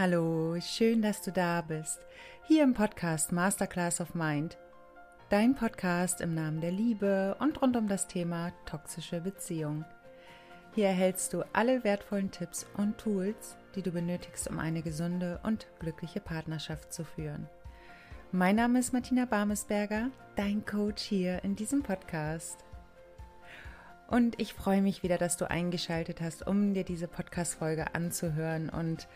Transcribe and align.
Hallo, 0.00 0.56
schön, 0.60 1.02
dass 1.02 1.22
du 1.22 1.32
da 1.32 1.60
bist. 1.60 1.98
Hier 2.46 2.62
im 2.62 2.72
Podcast 2.72 3.32
Masterclass 3.32 4.00
of 4.00 4.14
Mind. 4.14 4.56
Dein 5.28 5.56
Podcast 5.56 6.20
im 6.20 6.36
Namen 6.36 6.60
der 6.60 6.70
Liebe 6.70 7.36
und 7.40 7.60
rund 7.60 7.76
um 7.76 7.88
das 7.88 8.06
Thema 8.06 8.52
toxische 8.64 9.20
Beziehung. 9.20 9.84
Hier 10.72 10.86
erhältst 10.86 11.32
du 11.32 11.42
alle 11.52 11.82
wertvollen 11.82 12.30
Tipps 12.30 12.64
und 12.76 12.96
Tools, 12.98 13.56
die 13.74 13.82
du 13.82 13.90
benötigst, 13.90 14.48
um 14.48 14.60
eine 14.60 14.82
gesunde 14.82 15.40
und 15.42 15.66
glückliche 15.80 16.20
Partnerschaft 16.20 16.92
zu 16.92 17.02
führen. 17.02 17.48
Mein 18.30 18.54
Name 18.54 18.78
ist 18.78 18.92
Martina 18.92 19.24
Barmesberger, 19.24 20.12
dein 20.36 20.64
Coach 20.64 21.02
hier 21.02 21.42
in 21.42 21.56
diesem 21.56 21.82
Podcast. 21.82 22.64
Und 24.06 24.40
ich 24.40 24.54
freue 24.54 24.80
mich 24.80 25.02
wieder, 25.02 25.18
dass 25.18 25.36
du 25.36 25.50
eingeschaltet 25.50 26.20
hast, 26.20 26.46
um 26.46 26.72
dir 26.72 26.84
diese 26.84 27.08
Podcast-Folge 27.08 27.96
anzuhören 27.96 28.70
und 28.70 29.08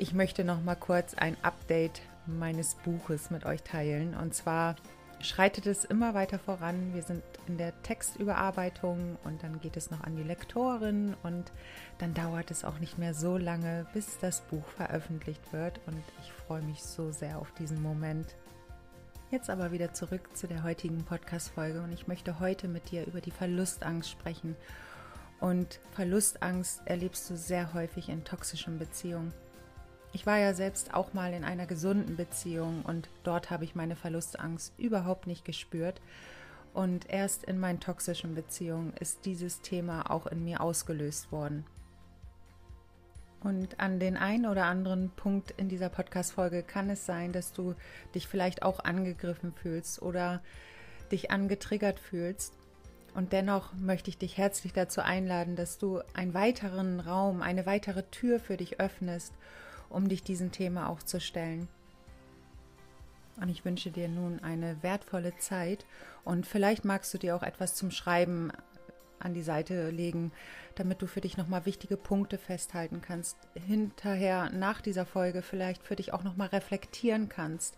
ich 0.00 0.14
möchte 0.14 0.44
noch 0.44 0.62
mal 0.62 0.76
kurz 0.76 1.12
ein 1.12 1.36
Update 1.42 2.00
meines 2.24 2.74
Buches 2.74 3.30
mit 3.30 3.44
euch 3.44 3.62
teilen. 3.62 4.14
Und 4.14 4.34
zwar 4.34 4.76
schreitet 5.20 5.66
es 5.66 5.84
immer 5.84 6.14
weiter 6.14 6.38
voran. 6.38 6.94
Wir 6.94 7.02
sind 7.02 7.22
in 7.46 7.58
der 7.58 7.82
Textüberarbeitung 7.82 9.18
und 9.24 9.42
dann 9.42 9.60
geht 9.60 9.76
es 9.76 9.90
noch 9.90 10.02
an 10.02 10.16
die 10.16 10.22
Lektorin 10.22 11.14
und 11.22 11.52
dann 11.98 12.14
dauert 12.14 12.50
es 12.50 12.64
auch 12.64 12.78
nicht 12.78 12.96
mehr 12.96 13.12
so 13.12 13.36
lange, 13.36 13.86
bis 13.92 14.18
das 14.18 14.40
Buch 14.40 14.66
veröffentlicht 14.68 15.52
wird. 15.52 15.78
Und 15.86 16.02
ich 16.22 16.32
freue 16.32 16.62
mich 16.62 16.82
so 16.82 17.12
sehr 17.12 17.38
auf 17.38 17.52
diesen 17.52 17.82
Moment. 17.82 18.34
Jetzt 19.30 19.50
aber 19.50 19.70
wieder 19.70 19.92
zurück 19.92 20.34
zu 20.34 20.48
der 20.48 20.62
heutigen 20.62 21.04
Podcast-Folge 21.04 21.82
und 21.82 21.92
ich 21.92 22.08
möchte 22.08 22.40
heute 22.40 22.68
mit 22.68 22.90
dir 22.90 23.06
über 23.06 23.20
die 23.20 23.32
Verlustangst 23.32 24.08
sprechen. 24.08 24.56
Und 25.40 25.78
Verlustangst 25.92 26.80
erlebst 26.86 27.28
du 27.28 27.36
sehr 27.36 27.74
häufig 27.74 28.08
in 28.08 28.24
toxischen 28.24 28.78
Beziehungen. 28.78 29.34
Ich 30.12 30.26
war 30.26 30.38
ja 30.38 30.54
selbst 30.54 30.92
auch 30.92 31.12
mal 31.12 31.32
in 31.32 31.44
einer 31.44 31.66
gesunden 31.66 32.16
Beziehung 32.16 32.82
und 32.82 33.08
dort 33.22 33.50
habe 33.50 33.64
ich 33.64 33.76
meine 33.76 33.94
Verlustangst 33.94 34.72
überhaupt 34.76 35.26
nicht 35.26 35.44
gespürt. 35.44 36.00
Und 36.74 37.08
erst 37.10 37.44
in 37.44 37.58
meinen 37.58 37.80
toxischen 37.80 38.34
Beziehungen 38.34 38.92
ist 38.98 39.24
dieses 39.24 39.60
Thema 39.60 40.10
auch 40.10 40.26
in 40.26 40.44
mir 40.44 40.60
ausgelöst 40.60 41.30
worden. 41.32 41.64
Und 43.42 43.80
an 43.80 43.98
den 43.98 44.16
einen 44.16 44.46
oder 44.46 44.66
anderen 44.66 45.10
Punkt 45.10 45.52
in 45.52 45.68
dieser 45.68 45.88
Podcast-Folge 45.88 46.62
kann 46.62 46.90
es 46.90 47.06
sein, 47.06 47.32
dass 47.32 47.52
du 47.52 47.74
dich 48.14 48.28
vielleicht 48.28 48.62
auch 48.62 48.80
angegriffen 48.80 49.52
fühlst 49.52 50.02
oder 50.02 50.42
dich 51.10 51.30
angetriggert 51.30 51.98
fühlst. 51.98 52.52
Und 53.14 53.32
dennoch 53.32 53.72
möchte 53.74 54.10
ich 54.10 54.18
dich 54.18 54.36
herzlich 54.36 54.72
dazu 54.72 55.00
einladen, 55.00 55.56
dass 55.56 55.78
du 55.78 56.00
einen 56.14 56.34
weiteren 56.34 57.00
Raum, 57.00 57.42
eine 57.42 57.66
weitere 57.66 58.02
Tür 58.04 58.38
für 58.38 58.56
dich 58.56 58.78
öffnest 58.78 59.32
um 59.90 60.08
dich 60.08 60.22
diesem 60.22 60.52
Thema 60.52 60.88
auch 60.88 61.02
zu 61.02 61.20
stellen. 61.20 61.68
Und 63.40 63.48
ich 63.48 63.64
wünsche 63.64 63.90
dir 63.90 64.08
nun 64.08 64.40
eine 64.40 64.82
wertvolle 64.82 65.36
Zeit 65.38 65.86
und 66.24 66.46
vielleicht 66.46 66.84
magst 66.84 67.12
du 67.12 67.18
dir 67.18 67.36
auch 67.36 67.42
etwas 67.42 67.74
zum 67.74 67.90
Schreiben 67.90 68.52
an 69.18 69.34
die 69.34 69.42
Seite 69.42 69.90
legen, 69.90 70.32
damit 70.74 71.02
du 71.02 71.06
für 71.06 71.20
dich 71.20 71.36
nochmal 71.36 71.66
wichtige 71.66 71.96
Punkte 71.96 72.38
festhalten 72.38 73.00
kannst. 73.02 73.36
Hinterher, 73.54 74.50
nach 74.50 74.80
dieser 74.80 75.06
Folge, 75.06 75.42
vielleicht 75.42 75.82
für 75.82 75.96
dich 75.96 76.12
auch 76.12 76.22
nochmal 76.22 76.48
reflektieren 76.48 77.28
kannst, 77.28 77.76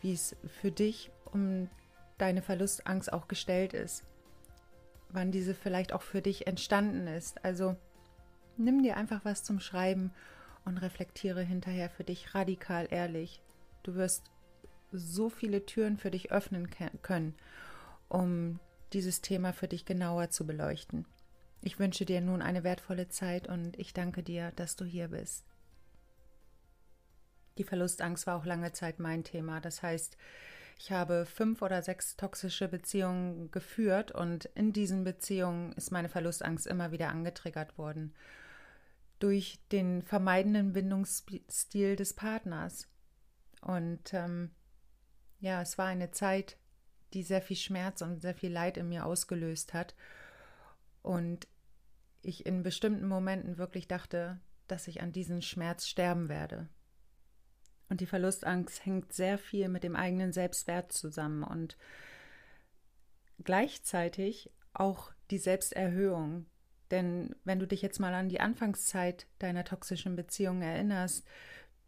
wie 0.00 0.12
es 0.12 0.36
für 0.60 0.70
dich 0.70 1.10
um 1.32 1.68
deine 2.18 2.42
Verlustangst 2.42 3.12
auch 3.12 3.28
gestellt 3.28 3.74
ist. 3.74 4.04
Wann 5.10 5.32
diese 5.32 5.54
vielleicht 5.54 5.92
auch 5.92 6.02
für 6.02 6.20
dich 6.22 6.46
entstanden 6.46 7.06
ist. 7.06 7.44
Also 7.44 7.76
nimm 8.56 8.82
dir 8.82 8.96
einfach 8.96 9.24
was 9.24 9.42
zum 9.44 9.60
Schreiben 9.60 10.12
und 10.68 10.78
reflektiere 10.78 11.42
hinterher 11.42 11.90
für 11.90 12.04
dich 12.04 12.34
radikal 12.34 12.86
ehrlich. 12.90 13.42
Du 13.82 13.94
wirst 13.94 14.30
so 14.92 15.28
viele 15.28 15.66
Türen 15.66 15.96
für 15.96 16.10
dich 16.10 16.30
öffnen 16.30 16.68
können, 17.02 17.34
um 18.08 18.60
dieses 18.92 19.20
Thema 19.20 19.52
für 19.52 19.66
dich 19.66 19.84
genauer 19.84 20.30
zu 20.30 20.46
beleuchten. 20.46 21.06
Ich 21.62 21.78
wünsche 21.78 22.04
dir 22.04 22.20
nun 22.20 22.40
eine 22.40 22.62
wertvolle 22.64 23.08
Zeit 23.08 23.48
und 23.48 23.78
ich 23.78 23.92
danke 23.92 24.22
dir, 24.22 24.52
dass 24.52 24.76
du 24.76 24.84
hier 24.84 25.08
bist. 25.08 25.44
Die 27.58 27.64
Verlustangst 27.64 28.26
war 28.26 28.36
auch 28.36 28.44
lange 28.44 28.72
Zeit 28.72 29.00
mein 29.00 29.24
Thema. 29.24 29.60
Das 29.60 29.82
heißt, 29.82 30.16
ich 30.78 30.92
habe 30.92 31.26
fünf 31.26 31.60
oder 31.60 31.82
sechs 31.82 32.16
toxische 32.16 32.68
Beziehungen 32.68 33.50
geführt 33.50 34.12
und 34.12 34.44
in 34.54 34.72
diesen 34.72 35.02
Beziehungen 35.02 35.72
ist 35.72 35.90
meine 35.90 36.08
Verlustangst 36.08 36.68
immer 36.68 36.92
wieder 36.92 37.08
angetriggert 37.08 37.76
worden 37.76 38.14
durch 39.18 39.60
den 39.72 40.02
vermeidenden 40.02 40.72
Bindungsstil 40.72 41.96
des 41.96 42.14
Partners. 42.14 42.88
Und 43.60 44.14
ähm, 44.14 44.50
ja, 45.40 45.60
es 45.62 45.78
war 45.78 45.86
eine 45.86 46.10
Zeit, 46.10 46.58
die 47.12 47.22
sehr 47.22 47.42
viel 47.42 47.56
Schmerz 47.56 48.02
und 48.02 48.20
sehr 48.20 48.34
viel 48.34 48.52
Leid 48.52 48.76
in 48.76 48.88
mir 48.88 49.06
ausgelöst 49.06 49.74
hat. 49.74 49.94
Und 51.02 51.48
ich 52.22 52.46
in 52.46 52.62
bestimmten 52.62 53.08
Momenten 53.08 53.58
wirklich 53.58 53.88
dachte, 53.88 54.40
dass 54.66 54.88
ich 54.88 55.00
an 55.00 55.12
diesem 55.12 55.40
Schmerz 55.40 55.86
sterben 55.86 56.28
werde. 56.28 56.68
Und 57.88 58.00
die 58.00 58.06
Verlustangst 58.06 58.84
hängt 58.84 59.12
sehr 59.12 59.38
viel 59.38 59.68
mit 59.68 59.82
dem 59.82 59.96
eigenen 59.96 60.32
Selbstwert 60.32 60.92
zusammen 60.92 61.42
und 61.42 61.78
gleichzeitig 63.42 64.52
auch 64.74 65.12
die 65.30 65.38
Selbsterhöhung, 65.38 66.46
denn 66.90 67.34
wenn 67.44 67.58
du 67.58 67.66
dich 67.66 67.82
jetzt 67.82 68.00
mal 68.00 68.14
an 68.14 68.28
die 68.28 68.40
Anfangszeit 68.40 69.26
deiner 69.38 69.64
toxischen 69.64 70.16
Beziehung 70.16 70.62
erinnerst, 70.62 71.24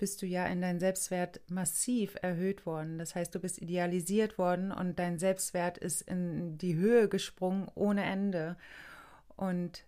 bist 0.01 0.23
du 0.23 0.27
ja 0.27 0.47
in 0.47 0.63
dein 0.63 0.81
Selbstwert 0.81 1.41
massiv 1.49 2.17
erhöht 2.23 2.65
worden. 2.65 2.99
Das 2.99 3.15
heißt, 3.15 3.35
du 3.35 3.39
bist 3.39 3.61
idealisiert 3.61 4.39
worden 4.39 4.73
und 4.73 4.99
dein 4.99 5.19
Selbstwert 5.19 5.77
ist 5.79 6.01
in 6.03 6.57
die 6.57 6.75
Höhe 6.75 7.09
gesprungen 7.09 7.71
ohne 7.75 8.05
Ende. 8.05 8.57
Und 9.37 9.85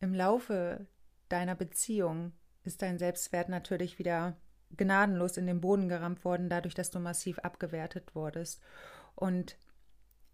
im 0.00 0.14
Laufe 0.14 0.86
deiner 1.30 1.54
Beziehung 1.54 2.32
ist 2.62 2.82
dein 2.82 2.98
Selbstwert 2.98 3.48
natürlich 3.48 3.98
wieder 3.98 4.36
gnadenlos 4.76 5.36
in 5.36 5.46
den 5.46 5.60
Boden 5.60 5.88
gerammt 5.88 6.24
worden, 6.24 6.50
dadurch, 6.50 6.74
dass 6.74 6.90
du 6.90 6.98
massiv 6.98 7.38
abgewertet 7.38 8.14
wurdest. 8.14 8.60
Und 9.14 9.56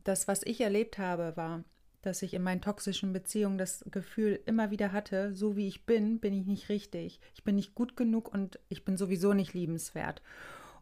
das, 0.03 0.27
was 0.27 0.43
ich 0.43 0.61
erlebt 0.61 0.99
habe, 0.99 1.37
war, 1.37 1.63
dass 2.03 2.23
ich 2.23 2.35
in 2.35 2.43
meinen 2.43 2.61
toxischen 2.61 3.13
Beziehungen 3.13 3.59
das 3.59 3.85
Gefühl 3.91 4.41
immer 4.45 4.71
wieder 4.71 4.93
hatte, 4.93 5.35
so 5.35 5.57
wie 5.57 5.69
ich 5.69 5.87
bin, 5.87 6.19
bin 6.19 6.35
ich 6.35 6.47
nicht 6.47 6.69
richtig. 6.69 7.21
Ich 7.35 7.45
bin 7.45 7.55
nicht 7.55 7.75
gut 7.75 7.97
genug 7.97 8.33
und 8.33 8.59
ich 8.69 8.85
bin 8.85 8.97
sowieso 8.97 9.33
nicht 9.33 9.55
liebenswert. 9.55 10.21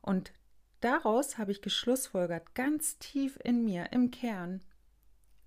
Und 0.00 0.32
daraus 0.80 1.36
habe 1.36 1.52
ich 1.52 1.60
geschlussfolgert, 1.60 2.54
ganz 2.54 2.98
tief 2.98 3.38
in 3.44 3.64
mir, 3.64 3.92
im 3.92 4.10
Kern, 4.10 4.62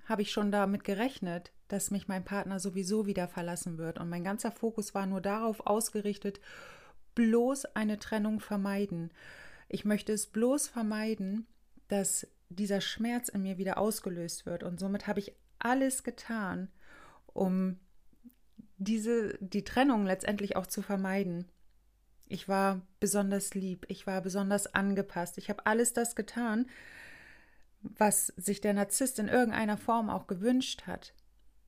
habe 0.06 0.22
ich 0.22 0.32
schon 0.32 0.52
damit 0.52 0.84
gerechnet, 0.84 1.52
dass 1.70 1.90
mich 1.90 2.08
mein 2.08 2.24
Partner 2.24 2.60
sowieso 2.60 3.08
wieder 3.08 3.28
verlassen 3.28 3.80
wird. 3.80 4.00
Und 4.00 4.10
mein 4.10 4.24
ganzer 4.24 4.52
Fokus 4.52 4.94
war 4.94 5.08
nur 5.08 5.22
darauf 5.22 5.66
ausgerichtet, 5.66 6.40
bloß 7.16 7.66
eine 7.66 7.98
Trennung 7.98 8.40
vermeiden. 8.40 9.12
Ich 9.70 9.86
möchte 9.86 10.14
es 10.14 10.28
bloß 10.28 10.68
vermeiden, 10.68 11.48
dass 11.88 12.28
dieser 12.50 12.82
Schmerz 12.82 13.30
in 13.30 13.42
mir 13.42 13.58
wieder 13.58 13.80
ausgelöst 13.80 14.46
wird. 14.46 14.62
Und 14.62 14.80
somit 14.80 15.08
habe 15.08 15.20
ich 15.20 15.34
alles 15.64 16.04
getan, 16.04 16.70
um 17.28 17.80
diese, 18.78 19.38
die 19.40 19.64
Trennung 19.64 20.06
letztendlich 20.06 20.56
auch 20.56 20.68
zu 20.68 20.82
vermeiden. 20.82 21.50
Ich 22.28 22.48
war 22.48 22.82
besonders 23.00 23.54
lieb, 23.54 23.86
ich 23.90 24.08
war 24.08 24.22
besonders 24.22 24.74
angepasst, 24.74 25.38
ich 25.38 25.50
habe 25.50 25.66
alles 25.66 25.94
das 25.94 26.16
getan, 26.16 26.68
was 27.82 28.28
sich 28.38 28.62
der 28.62 28.74
Narzisst 28.74 29.20
in 29.20 29.28
irgendeiner 29.28 29.78
Form 29.78 30.10
auch 30.10 30.28
gewünscht 30.28 30.84
hat, 30.88 31.14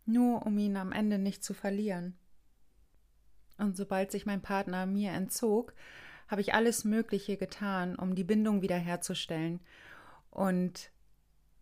nur 0.06 0.46
um 0.46 0.58
ihn 0.58 0.78
am 0.78 0.92
Ende 0.92 1.18
nicht 1.18 1.44
zu 1.44 1.54
verlieren. 1.54 2.18
Und 3.58 3.78
sobald 3.78 4.12
sich 4.12 4.26
mein 4.26 4.42
Partner 4.42 4.86
mir 4.86 5.12
entzog, 5.12 5.74
habe 6.28 6.42
ich 6.42 6.54
alles 6.54 6.84
Mögliche 6.84 7.38
getan, 7.38 7.96
um 7.96 8.16
die 8.16 8.24
Bindung 8.24 8.62
wiederherzustellen. 8.62 9.60
Und 10.30 10.90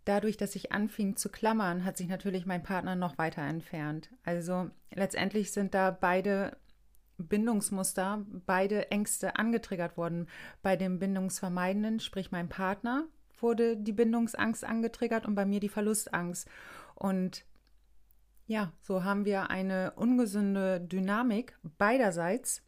dadurch, 0.05 0.37
dass 0.37 0.55
ich 0.55 0.71
anfing 0.71 1.15
zu 1.15 1.29
klammern, 1.29 1.85
hat 1.85 1.97
sich 1.97 2.07
natürlich 2.07 2.45
mein 2.45 2.63
Partner 2.63 2.95
noch 2.95 3.17
weiter 3.17 3.41
entfernt. 3.41 4.09
Also 4.23 4.69
letztendlich 4.93 5.51
sind 5.51 5.73
da 5.73 5.91
beide 5.91 6.57
Bindungsmuster, 7.17 8.25
beide 8.45 8.91
Ängste 8.91 9.35
angetriggert 9.37 9.97
worden. 9.97 10.27
Bei 10.61 10.75
dem 10.75 10.99
Bindungsvermeidenden, 10.99 11.99
sprich 11.99 12.31
mein 12.31 12.49
Partner, 12.49 13.05
wurde 13.39 13.77
die 13.77 13.93
Bindungsangst 13.93 14.63
angetriggert 14.63 15.25
und 15.25 15.35
bei 15.35 15.45
mir 15.45 15.59
die 15.59 15.69
Verlustangst. 15.69 16.49
Und 16.95 17.45
ja, 18.47 18.71
so 18.81 19.03
haben 19.03 19.25
wir 19.25 19.49
eine 19.49 19.93
ungesunde 19.95 20.81
Dynamik 20.81 21.57
beiderseits 21.77 22.63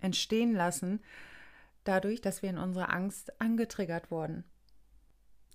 entstehen 0.00 0.52
lassen, 0.54 1.00
dadurch, 1.84 2.20
dass 2.20 2.42
wir 2.42 2.50
in 2.50 2.58
unserer 2.58 2.92
Angst 2.92 3.40
angetriggert 3.40 4.10
wurden. 4.10 4.44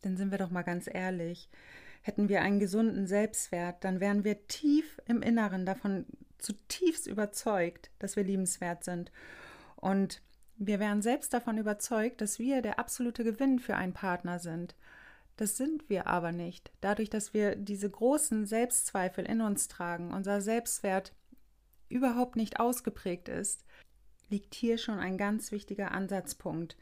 Denn 0.03 0.17
sind 0.17 0.31
wir 0.31 0.37
doch 0.37 0.51
mal 0.51 0.63
ganz 0.63 0.87
ehrlich, 0.91 1.49
hätten 2.01 2.29
wir 2.29 2.41
einen 2.41 2.59
gesunden 2.59 3.07
Selbstwert, 3.07 3.83
dann 3.83 3.99
wären 3.99 4.23
wir 4.23 4.47
tief 4.47 5.01
im 5.05 5.21
Inneren 5.21 5.65
davon 5.65 6.05
zutiefst 6.37 7.07
überzeugt, 7.07 7.89
dass 7.99 8.15
wir 8.15 8.23
liebenswert 8.23 8.83
sind. 8.83 9.11
Und 9.75 10.21
wir 10.57 10.79
wären 10.79 11.01
selbst 11.01 11.33
davon 11.33 11.57
überzeugt, 11.57 12.21
dass 12.21 12.39
wir 12.39 12.61
der 12.61 12.79
absolute 12.79 13.23
Gewinn 13.23 13.59
für 13.59 13.75
einen 13.75 13.93
Partner 13.93 14.39
sind. 14.39 14.75
Das 15.35 15.55
sind 15.55 15.87
wir 15.89 16.07
aber 16.07 16.31
nicht. 16.31 16.71
Dadurch, 16.81 17.09
dass 17.09 17.33
wir 17.33 17.55
diese 17.55 17.89
großen 17.89 18.47
Selbstzweifel 18.47 19.25
in 19.25 19.41
uns 19.41 19.67
tragen, 19.67 20.13
unser 20.13 20.41
Selbstwert 20.41 21.13
überhaupt 21.89 22.35
nicht 22.35 22.59
ausgeprägt 22.59 23.29
ist, 23.29 23.63
liegt 24.29 24.55
hier 24.55 24.77
schon 24.77 24.99
ein 24.99 25.17
ganz 25.17 25.51
wichtiger 25.51 25.91
Ansatzpunkt, 25.91 26.75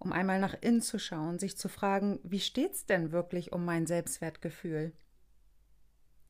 um 0.00 0.12
einmal 0.12 0.40
nach 0.40 0.56
innen 0.60 0.80
zu 0.80 0.98
schauen, 0.98 1.38
sich 1.38 1.56
zu 1.56 1.68
fragen, 1.68 2.18
wie 2.24 2.40
steht's 2.40 2.86
denn 2.86 3.12
wirklich 3.12 3.52
um 3.52 3.64
mein 3.64 3.86
Selbstwertgefühl? 3.86 4.92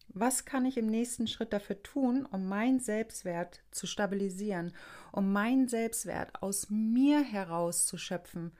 Was 0.09 0.45
kann 0.45 0.67
ich 0.67 0.77
im 0.77 0.89
nächsten 0.89 1.29
Schritt 1.29 1.53
dafür 1.53 1.81
tun, 1.85 2.27
um 2.27 2.49
meinen 2.49 2.81
Selbstwert 2.81 3.63
zu 3.71 3.87
stabilisieren, 3.87 4.75
um 5.13 5.33
meinen 5.33 5.69
Selbstwert 5.69 6.43
aus 6.43 6.69
mir 6.69 7.23
heraus 7.23 7.87
zu 7.87 7.97
schöpfen 7.97 8.51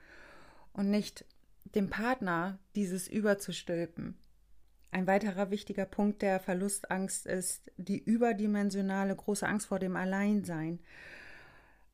und 0.71 0.89
nicht 0.89 1.25
dem 1.75 1.89
Partner 1.89 2.57
dieses 2.75 3.09
überzustülpen? 3.09 4.17
Ein 4.91 5.07
weiterer 5.07 5.51
wichtiger 5.51 5.85
Punkt 5.85 6.21
der 6.21 6.39
Verlustangst 6.39 7.25
ist 7.25 7.69
die 7.75 8.01
überdimensionale 8.01 9.13
große 9.13 9.45
Angst 9.45 9.67
vor 9.67 9.79
dem 9.79 9.97
Alleinsein. 9.97 10.79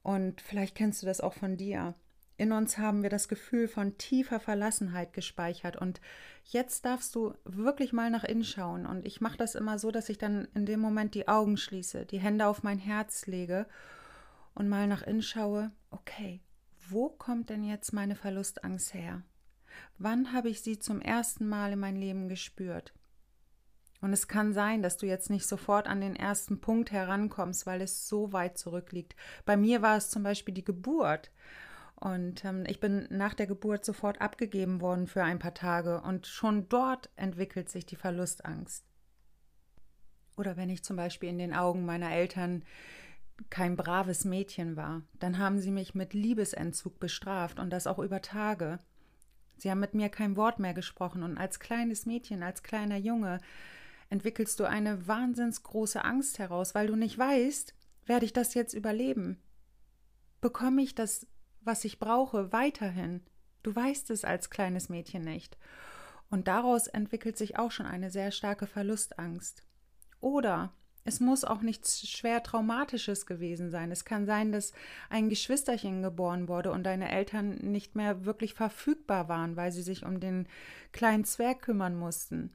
Und 0.04 0.40
vielleicht 0.42 0.76
kennst 0.76 1.02
du 1.02 1.08
das 1.08 1.20
auch 1.20 1.34
von 1.34 1.58
dir. 1.58 1.96
In 2.38 2.52
uns 2.52 2.78
haben 2.78 3.02
wir 3.02 3.10
das 3.10 3.28
Gefühl 3.28 3.68
von 3.68 3.98
tiefer 3.98 4.40
Verlassenheit 4.40 5.12
gespeichert. 5.14 5.76
Und 5.76 6.00
jetzt 6.46 6.86
darfst 6.86 7.16
du 7.16 7.34
wirklich 7.46 7.94
mal 7.94 8.12
nach 8.12 8.24
innen 8.24 8.44
schauen. 8.44 8.86
Und 8.86 9.06
ich 9.08 9.22
mache 9.22 9.38
das 9.38 9.56
immer 9.56 9.80
so, 9.80 9.90
dass 9.90 10.10
ich 10.10 10.20
dann 10.20 10.48
in 10.54 10.68
dem 10.68 10.80
Moment 10.80 11.16
die 11.16 11.28
Augen 11.28 11.58
schließe, 11.58 12.06
die 12.06 12.20
Hände 12.20 12.46
auf 12.46 12.62
mein 12.62 12.78
Herz 12.78 13.26
lege 13.26 13.66
und 14.54 14.70
mal 14.70 14.88
nach 14.88 15.02
innen 15.02 15.24
schaue, 15.24 15.72
okay, 15.90 16.42
wo 16.90 17.10
kommt 17.10 17.50
denn 17.50 17.64
jetzt 17.64 17.92
meine 17.92 18.16
Verlustangst 18.16 18.94
her? 18.94 19.24
Wann 19.98 20.32
habe 20.32 20.50
ich 20.50 20.62
sie 20.62 20.80
zum 20.80 21.02
ersten 21.02 21.48
Mal 21.48 21.74
in 21.74 21.80
mein 21.80 21.96
Leben 21.96 22.30
gespürt? 22.30 22.94
Und 24.00 24.14
es 24.14 24.28
kann 24.28 24.54
sein, 24.54 24.84
dass 24.84 24.98
du 24.98 25.08
jetzt 25.08 25.30
nicht 25.30 25.48
sofort 25.48 25.88
an 25.88 26.02
den 26.02 26.16
ersten 26.16 26.62
Punkt 26.62 26.92
herankommst, 26.92 27.66
weil 27.66 27.82
es 27.82 28.08
so 28.08 28.32
weit 28.32 28.58
zurückliegt. 28.58 29.16
Bei 29.46 29.58
mir 29.58 29.82
war 29.82 29.98
es 29.98 30.10
zum 30.10 30.24
Beispiel 30.24 30.54
die 30.54 30.64
Geburt. 30.64 31.32
Und 32.00 32.46
ähm, 32.46 32.64
ich 32.68 32.80
bin 32.80 33.08
nach 33.10 33.34
der 33.34 33.48
Geburt 33.48 33.84
sofort 33.84 34.22
abgegeben 34.22 34.82
worden 34.82 35.08
für 35.08 35.24
ein 35.24 35.40
paar 35.40 35.56
Tage 35.56 36.02
und 36.02 36.28
schon 36.28 36.70
dort 36.70 37.10
entwickelt 37.16 37.70
sich 37.70 37.86
die 37.86 37.96
Verlustangst. 37.96 38.86
Oder 40.36 40.56
wenn 40.58 40.70
ich 40.70 40.84
zum 40.84 40.96
Beispiel 40.96 41.30
in 41.30 41.40
den 41.40 41.56
Augen 41.56 41.86
meiner 41.86 42.12
Eltern 42.12 42.64
kein 43.50 43.76
braves 43.76 44.26
Mädchen 44.26 44.76
war, 44.76 45.02
dann 45.20 45.40
haben 45.40 45.60
sie 45.60 45.72
mich 45.72 45.96
mit 45.96 46.14
Liebesentzug 46.14 47.00
bestraft 47.00 47.60
und 47.60 47.72
das 47.72 47.88
auch 47.88 48.00
über 48.00 48.22
Tage. 48.22 48.80
Sie 49.58 49.72
haben 49.72 49.80
mit 49.80 49.96
mir 49.96 50.10
kein 50.10 50.38
Wort 50.38 50.60
mehr 50.60 50.76
gesprochen 50.76 51.24
und 51.24 51.38
als 51.38 51.60
kleines 51.60 52.06
Mädchen, 52.06 52.44
als 52.44 52.62
kleiner 52.62 52.98
Junge 52.98 53.40
entwickelst 54.10 54.60
du 54.60 54.66
eine 54.66 55.08
wahnsinns 55.08 55.64
große 55.64 56.04
Angst 56.04 56.38
heraus, 56.38 56.76
weil 56.76 56.88
du 56.88 56.96
nicht 56.96 57.18
weißt, 57.18 57.74
werde 58.06 58.26
ich 58.26 58.34
das 58.34 58.54
jetzt 58.54 58.74
überleben? 58.74 59.42
Bekomme 60.42 60.84
ich 60.84 60.94
das 60.94 61.26
was 61.68 61.86
ich 61.86 62.00
brauche, 62.00 62.52
weiterhin. 62.52 63.22
Du 63.62 63.76
weißt 63.76 64.10
es 64.10 64.26
als 64.26 64.50
kleines 64.50 64.90
Mädchen 64.90 65.24
nicht. 65.24 65.58
Und 66.30 66.48
daraus 66.48 66.88
entwickelt 66.88 67.38
sich 67.38 67.60
auch 67.60 67.72
schon 67.72 67.86
eine 67.86 68.10
sehr 68.10 68.32
starke 68.32 68.66
Verlustangst. 68.66 69.64
Oder 70.20 70.74
es 71.04 71.20
muss 71.20 71.46
auch 71.46 71.62
nichts 71.62 72.06
schwer 72.08 72.44
Traumatisches 72.44 73.26
gewesen 73.26 73.70
sein. 73.70 73.92
Es 73.92 74.04
kann 74.04 74.26
sein, 74.26 74.52
dass 74.52 74.74
ein 75.10 75.30
Geschwisterchen 75.30 76.02
geboren 76.02 76.48
wurde 76.48 76.72
und 76.72 76.84
deine 76.84 77.12
Eltern 77.12 77.56
nicht 77.56 77.96
mehr 77.96 78.26
wirklich 78.26 78.54
verfügbar 78.54 79.30
waren, 79.30 79.56
weil 79.56 79.72
sie 79.72 79.84
sich 79.84 80.04
um 80.06 80.20
den 80.20 80.48
kleinen 80.92 81.24
Zwerg 81.24 81.62
kümmern 81.62 81.98
mussten. 81.98 82.54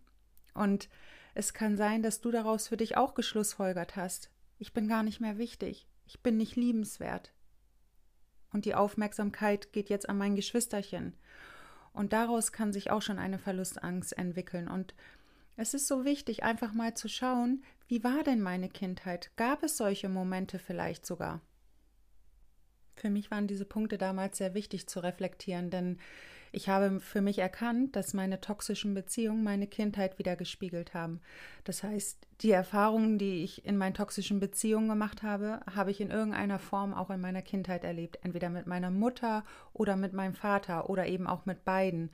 Und 0.54 0.90
es 1.34 1.54
kann 1.54 1.78
sein, 1.78 2.02
dass 2.02 2.20
du 2.20 2.30
daraus 2.30 2.68
für 2.68 2.76
dich 2.76 2.96
auch 2.96 3.14
geschlussfolgert 3.14 3.96
hast. 3.96 4.30
Ich 4.58 4.74
bin 4.74 4.86
gar 4.86 5.02
nicht 5.02 5.20
mehr 5.20 5.38
wichtig. 5.38 5.86
Ich 6.04 6.20
bin 6.20 6.36
nicht 6.36 6.56
liebenswert 6.56 7.32
und 8.52 8.64
die 8.64 8.74
Aufmerksamkeit 8.74 9.72
geht 9.72 9.88
jetzt 9.88 10.08
an 10.08 10.18
mein 10.18 10.36
Geschwisterchen. 10.36 11.14
Und 11.92 12.12
daraus 12.12 12.52
kann 12.52 12.72
sich 12.72 12.90
auch 12.90 13.02
schon 13.02 13.18
eine 13.18 13.38
Verlustangst 13.38 14.16
entwickeln. 14.16 14.68
Und 14.68 14.94
es 15.56 15.74
ist 15.74 15.86
so 15.86 16.04
wichtig, 16.04 16.42
einfach 16.42 16.72
mal 16.72 16.94
zu 16.94 17.08
schauen, 17.08 17.62
wie 17.88 18.02
war 18.02 18.22
denn 18.22 18.40
meine 18.40 18.68
Kindheit? 18.68 19.30
Gab 19.36 19.62
es 19.62 19.76
solche 19.76 20.08
Momente 20.08 20.58
vielleicht 20.58 21.04
sogar? 21.04 21.40
Für 22.94 23.10
mich 23.10 23.30
waren 23.30 23.46
diese 23.46 23.64
Punkte 23.64 23.98
damals 23.98 24.38
sehr 24.38 24.54
wichtig 24.54 24.86
zu 24.86 25.00
reflektieren, 25.00 25.70
denn 25.70 25.98
ich 26.52 26.68
habe 26.68 27.00
für 27.00 27.22
mich 27.22 27.38
erkannt, 27.38 27.96
dass 27.96 28.12
meine 28.12 28.40
toxischen 28.40 28.92
Beziehungen 28.92 29.42
meine 29.42 29.66
Kindheit 29.66 30.18
wieder 30.18 30.36
gespiegelt 30.36 30.92
haben. 30.92 31.20
Das 31.64 31.82
heißt, 31.82 32.26
die 32.42 32.50
Erfahrungen, 32.50 33.18
die 33.18 33.42
ich 33.42 33.64
in 33.64 33.78
meinen 33.78 33.94
toxischen 33.94 34.38
Beziehungen 34.38 34.88
gemacht 34.88 35.22
habe, 35.22 35.60
habe 35.74 35.90
ich 35.90 36.00
in 36.00 36.10
irgendeiner 36.10 36.58
Form 36.58 36.92
auch 36.92 37.08
in 37.08 37.20
meiner 37.20 37.40
Kindheit 37.40 37.84
erlebt. 37.84 38.18
Entweder 38.22 38.50
mit 38.50 38.66
meiner 38.66 38.90
Mutter 38.90 39.44
oder 39.72 39.96
mit 39.96 40.12
meinem 40.12 40.34
Vater 40.34 40.90
oder 40.90 41.06
eben 41.06 41.26
auch 41.26 41.46
mit 41.46 41.64
beiden. 41.64 42.10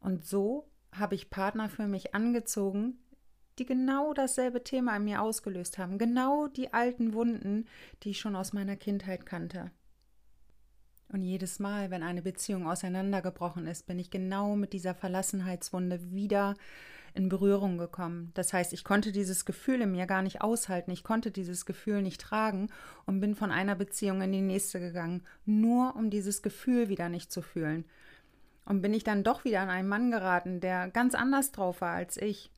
Und 0.00 0.24
so 0.24 0.66
habe 0.92 1.14
ich 1.14 1.30
Partner 1.30 1.68
für 1.68 1.86
mich 1.86 2.14
angezogen, 2.14 2.98
die 3.60 3.66
genau 3.66 4.14
dasselbe 4.14 4.64
Thema 4.64 4.96
in 4.96 5.04
mir 5.04 5.22
ausgelöst 5.22 5.78
haben. 5.78 5.98
Genau 5.98 6.48
die 6.48 6.72
alten 6.72 7.12
Wunden, 7.12 7.66
die 8.02 8.10
ich 8.10 8.18
schon 8.18 8.34
aus 8.34 8.52
meiner 8.52 8.76
Kindheit 8.76 9.26
kannte. 9.26 9.70
Und 11.12 11.22
jedes 11.22 11.58
Mal, 11.58 11.90
wenn 11.90 12.04
eine 12.04 12.22
Beziehung 12.22 12.68
auseinandergebrochen 12.68 13.66
ist, 13.66 13.86
bin 13.86 13.98
ich 13.98 14.10
genau 14.10 14.54
mit 14.54 14.72
dieser 14.72 14.94
Verlassenheitswunde 14.94 16.12
wieder 16.12 16.54
in 17.14 17.28
Berührung 17.28 17.78
gekommen. 17.78 18.30
Das 18.34 18.52
heißt, 18.52 18.72
ich 18.72 18.84
konnte 18.84 19.10
dieses 19.10 19.44
Gefühl 19.44 19.80
in 19.80 19.90
mir 19.90 20.06
gar 20.06 20.22
nicht 20.22 20.40
aushalten, 20.42 20.92
ich 20.92 21.02
konnte 21.02 21.32
dieses 21.32 21.66
Gefühl 21.66 22.02
nicht 22.02 22.20
tragen 22.20 22.68
und 23.06 23.20
bin 23.20 23.34
von 23.34 23.50
einer 23.50 23.74
Beziehung 23.74 24.22
in 24.22 24.30
die 24.30 24.40
nächste 24.40 24.78
gegangen, 24.78 25.24
nur 25.44 25.96
um 25.96 26.10
dieses 26.10 26.42
Gefühl 26.42 26.88
wieder 26.88 27.08
nicht 27.08 27.32
zu 27.32 27.42
fühlen. 27.42 27.84
Und 28.64 28.82
bin 28.82 28.94
ich 28.94 29.02
dann 29.02 29.24
doch 29.24 29.44
wieder 29.44 29.62
an 29.62 29.70
einen 29.70 29.88
Mann 29.88 30.12
geraten, 30.12 30.60
der 30.60 30.88
ganz 30.90 31.16
anders 31.16 31.50
drauf 31.50 31.80
war 31.80 31.94
als 31.94 32.16
ich, 32.18 32.52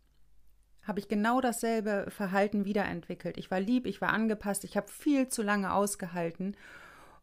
habe 0.82 0.98
ich 0.98 1.08
genau 1.08 1.40
dasselbe 1.40 2.06
Verhalten 2.10 2.66
wiederentwickelt. 2.66 3.38
Ich 3.38 3.50
war 3.50 3.60
lieb, 3.60 3.86
ich 3.86 4.02
war 4.02 4.10
angepasst, 4.10 4.64
ich 4.64 4.76
habe 4.76 4.88
viel 4.88 5.28
zu 5.28 5.42
lange 5.42 5.72
ausgehalten 5.72 6.56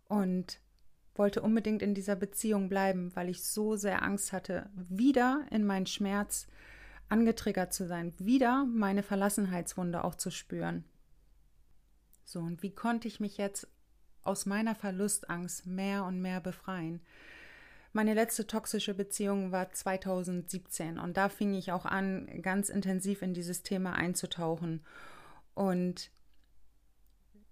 und 0.07 0.59
wollte 1.19 1.41
unbedingt 1.41 1.83
in 1.83 1.93
dieser 1.93 2.15
Beziehung 2.15 2.69
bleiben, 2.69 3.15
weil 3.15 3.29
ich 3.29 3.43
so 3.43 3.75
sehr 3.75 4.01
Angst 4.01 4.33
hatte, 4.33 4.69
wieder 4.73 5.45
in 5.51 5.65
meinen 5.65 5.85
Schmerz 5.85 6.47
angetriggert 7.09 7.73
zu 7.73 7.85
sein, 7.85 8.13
wieder 8.17 8.65
meine 8.65 9.03
Verlassenheitswunde 9.03 10.03
auch 10.03 10.15
zu 10.15 10.31
spüren. 10.31 10.85
So, 12.23 12.39
und 12.39 12.63
wie 12.63 12.73
konnte 12.73 13.07
ich 13.07 13.19
mich 13.19 13.37
jetzt 13.37 13.67
aus 14.23 14.45
meiner 14.45 14.75
Verlustangst 14.75 15.65
mehr 15.67 16.05
und 16.05 16.21
mehr 16.21 16.39
befreien? 16.39 17.01
Meine 17.91 18.13
letzte 18.13 18.47
toxische 18.47 18.93
Beziehung 18.93 19.51
war 19.51 19.71
2017 19.71 20.99
und 20.99 21.17
da 21.17 21.27
fing 21.27 21.53
ich 21.53 21.71
auch 21.71 21.85
an, 21.85 22.27
ganz 22.41 22.69
intensiv 22.69 23.23
in 23.23 23.33
dieses 23.33 23.63
Thema 23.63 23.93
einzutauchen. 23.93 24.85
Und 25.55 26.11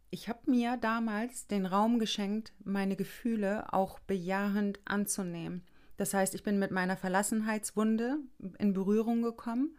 ich 0.10 0.30
habe 0.30 0.50
mir 0.50 0.78
damals 0.78 1.48
den 1.48 1.66
Raum 1.66 2.00
geschenkt, 2.00 2.54
meine 2.64 2.96
Gefühle 2.96 3.74
auch 3.74 4.00
bejahend 4.00 4.80
anzunehmen. 4.86 5.64
Das 5.98 6.14
heißt, 6.14 6.36
ich 6.36 6.44
bin 6.44 6.60
mit 6.60 6.72
meiner 6.72 6.96
Verlassenheitswunde 6.96 8.18
in 8.60 8.74
Berührung 8.74 9.22
gekommen 9.22 9.78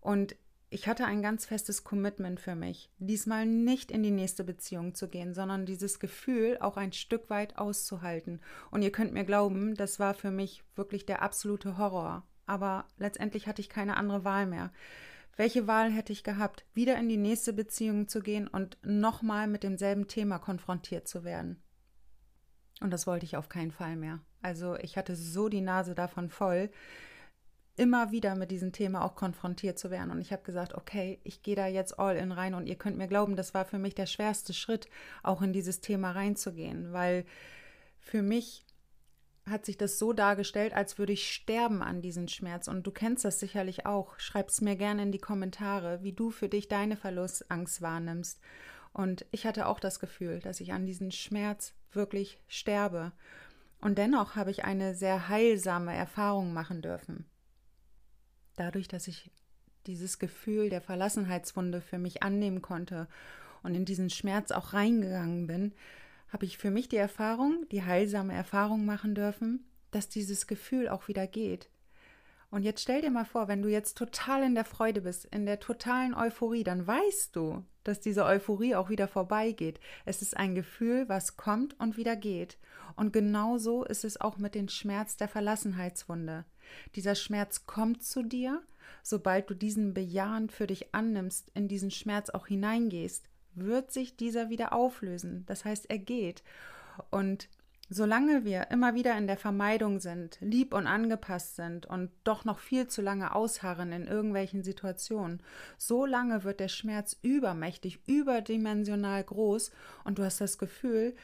und 0.00 0.36
ich 0.74 0.88
hatte 0.88 1.04
ein 1.04 1.22
ganz 1.22 1.46
festes 1.46 1.84
Commitment 1.84 2.40
für 2.40 2.56
mich, 2.56 2.90
diesmal 2.98 3.46
nicht 3.46 3.92
in 3.92 4.02
die 4.02 4.10
nächste 4.10 4.42
Beziehung 4.42 4.96
zu 4.96 5.08
gehen, 5.08 5.32
sondern 5.32 5.66
dieses 5.66 6.00
Gefühl 6.00 6.58
auch 6.60 6.76
ein 6.76 6.92
Stück 6.92 7.30
weit 7.30 7.58
auszuhalten. 7.58 8.40
Und 8.72 8.82
ihr 8.82 8.90
könnt 8.90 9.12
mir 9.12 9.22
glauben, 9.22 9.76
das 9.76 10.00
war 10.00 10.14
für 10.14 10.32
mich 10.32 10.64
wirklich 10.74 11.06
der 11.06 11.22
absolute 11.22 11.78
Horror. 11.78 12.24
Aber 12.46 12.86
letztendlich 12.98 13.46
hatte 13.46 13.60
ich 13.60 13.68
keine 13.68 13.96
andere 13.96 14.24
Wahl 14.24 14.46
mehr. 14.46 14.72
Welche 15.36 15.66
Wahl 15.66 15.90
hätte 15.90 16.12
ich 16.12 16.22
gehabt, 16.22 16.64
wieder 16.74 16.96
in 16.96 17.08
die 17.08 17.16
nächste 17.16 17.52
Beziehung 17.52 18.08
zu 18.08 18.20
gehen 18.20 18.46
und 18.46 18.78
nochmal 18.82 19.48
mit 19.48 19.62
demselben 19.62 20.06
Thema 20.06 20.38
konfrontiert 20.38 21.08
zu 21.08 21.24
werden? 21.24 21.62
Und 22.80 22.90
das 22.92 23.06
wollte 23.06 23.24
ich 23.24 23.36
auf 23.36 23.48
keinen 23.48 23.72
Fall 23.72 23.96
mehr. 23.96 24.20
Also 24.42 24.76
ich 24.76 24.96
hatte 24.96 25.16
so 25.16 25.48
die 25.48 25.60
Nase 25.60 25.94
davon 25.94 26.28
voll, 26.28 26.70
immer 27.76 28.12
wieder 28.12 28.36
mit 28.36 28.50
diesem 28.50 28.72
Thema 28.72 29.04
auch 29.04 29.16
konfrontiert 29.16 29.78
zu 29.78 29.90
werden. 29.90 30.10
Und 30.10 30.20
ich 30.20 30.32
habe 30.32 30.42
gesagt, 30.42 30.74
okay, 30.74 31.18
ich 31.24 31.42
gehe 31.42 31.56
da 31.56 31.66
jetzt 31.66 31.98
all 31.98 32.16
in 32.16 32.30
rein. 32.30 32.54
Und 32.54 32.66
ihr 32.66 32.76
könnt 32.76 32.96
mir 32.96 33.08
glauben, 33.08 33.36
das 33.36 33.54
war 33.54 33.64
für 33.64 33.78
mich 33.78 33.94
der 33.94 34.06
schwerste 34.06 34.52
Schritt, 34.52 34.88
auch 35.22 35.42
in 35.42 35.52
dieses 35.52 35.80
Thema 35.80 36.12
reinzugehen, 36.12 36.92
weil 36.92 37.24
für 37.98 38.22
mich 38.22 38.63
hat 39.48 39.66
sich 39.66 39.76
das 39.76 39.98
so 39.98 40.12
dargestellt, 40.12 40.72
als 40.72 40.98
würde 40.98 41.12
ich 41.12 41.30
sterben 41.30 41.82
an 41.82 42.00
diesem 42.00 42.28
Schmerz. 42.28 42.66
Und 42.66 42.86
du 42.86 42.90
kennst 42.90 43.24
das 43.24 43.40
sicherlich 43.40 43.84
auch. 43.84 44.18
Schreib 44.18 44.48
es 44.48 44.60
mir 44.60 44.76
gerne 44.76 45.02
in 45.02 45.12
die 45.12 45.18
Kommentare, 45.18 46.02
wie 46.02 46.12
du 46.12 46.30
für 46.30 46.48
dich 46.48 46.68
deine 46.68 46.96
Verlustangst 46.96 47.82
wahrnimmst. 47.82 48.40
Und 48.92 49.26
ich 49.32 49.44
hatte 49.44 49.66
auch 49.66 49.80
das 49.80 50.00
Gefühl, 50.00 50.40
dass 50.40 50.60
ich 50.60 50.72
an 50.72 50.86
diesem 50.86 51.10
Schmerz 51.10 51.74
wirklich 51.92 52.38
sterbe. 52.48 53.12
Und 53.80 53.98
dennoch 53.98 54.34
habe 54.34 54.50
ich 54.50 54.64
eine 54.64 54.94
sehr 54.94 55.28
heilsame 55.28 55.94
Erfahrung 55.94 56.54
machen 56.54 56.80
dürfen. 56.80 57.26
Dadurch, 58.56 58.88
dass 58.88 59.08
ich 59.08 59.30
dieses 59.86 60.18
Gefühl 60.18 60.70
der 60.70 60.80
Verlassenheitswunde 60.80 61.82
für 61.82 61.98
mich 61.98 62.22
annehmen 62.22 62.62
konnte 62.62 63.08
und 63.62 63.74
in 63.74 63.84
diesen 63.84 64.08
Schmerz 64.08 64.52
auch 64.52 64.72
reingegangen 64.72 65.46
bin, 65.46 65.74
habe 66.34 66.46
ich 66.46 66.58
für 66.58 66.72
mich 66.72 66.88
die 66.88 66.96
Erfahrung, 66.96 67.64
die 67.70 67.84
heilsame 67.84 68.34
Erfahrung 68.34 68.84
machen 68.84 69.14
dürfen, 69.14 69.64
dass 69.92 70.08
dieses 70.08 70.48
Gefühl 70.48 70.88
auch 70.88 71.06
wieder 71.06 71.28
geht. 71.28 71.70
Und 72.50 72.64
jetzt 72.64 72.82
stell 72.82 73.02
dir 73.02 73.12
mal 73.12 73.24
vor, 73.24 73.46
wenn 73.46 73.62
du 73.62 73.68
jetzt 73.68 73.96
total 73.96 74.42
in 74.42 74.56
der 74.56 74.64
Freude 74.64 75.02
bist, 75.02 75.26
in 75.26 75.46
der 75.46 75.60
totalen 75.60 76.12
Euphorie, 76.12 76.64
dann 76.64 76.84
weißt 76.84 77.36
du, 77.36 77.64
dass 77.84 78.00
diese 78.00 78.24
Euphorie 78.24 78.74
auch 78.74 78.90
wieder 78.90 79.06
vorbeigeht. 79.06 79.78
Es 80.06 80.22
ist 80.22 80.36
ein 80.36 80.56
Gefühl, 80.56 81.08
was 81.08 81.36
kommt 81.36 81.78
und 81.78 81.96
wieder 81.96 82.16
geht. 82.16 82.58
Und 82.96 83.12
genauso 83.12 83.84
ist 83.84 84.04
es 84.04 84.20
auch 84.20 84.36
mit 84.36 84.56
dem 84.56 84.68
Schmerz 84.68 85.16
der 85.16 85.28
Verlassenheitswunde. 85.28 86.44
Dieser 86.96 87.14
Schmerz 87.14 87.64
kommt 87.64 88.02
zu 88.02 88.24
dir, 88.24 88.60
sobald 89.04 89.50
du 89.50 89.54
diesen 89.54 89.94
bejahend 89.94 90.50
für 90.50 90.66
dich 90.66 90.96
annimmst, 90.96 91.52
in 91.54 91.68
diesen 91.68 91.92
Schmerz 91.92 92.30
auch 92.30 92.48
hineingehst, 92.48 93.28
wird 93.56 93.92
sich 93.92 94.16
dieser 94.16 94.48
wieder 94.50 94.72
auflösen. 94.72 95.44
Das 95.46 95.64
heißt, 95.64 95.90
er 95.90 95.98
geht. 95.98 96.42
Und 97.10 97.48
Solange 97.90 98.44
wir 98.46 98.70
immer 98.70 98.94
wieder 98.94 99.16
in 99.18 99.26
der 99.26 99.36
Vermeidung 99.36 100.00
sind, 100.00 100.38
lieb 100.40 100.72
und 100.72 100.86
angepasst 100.86 101.56
sind 101.56 101.84
und 101.84 102.10
doch 102.24 102.46
noch 102.46 102.58
viel 102.58 102.88
zu 102.88 103.02
lange 103.02 103.34
ausharren 103.34 103.92
in 103.92 104.06
irgendwelchen 104.06 104.62
Situationen, 104.62 105.42
so 105.76 106.06
lange 106.06 106.44
wird 106.44 106.60
der 106.60 106.68
Schmerz 106.68 107.18
übermächtig, 107.20 108.00
überdimensional 108.06 109.22
groß 109.22 109.70
und 110.04 110.18
du 110.18 110.24
hast 110.24 110.40
das 110.40 110.56
Gefühl, 110.56 111.14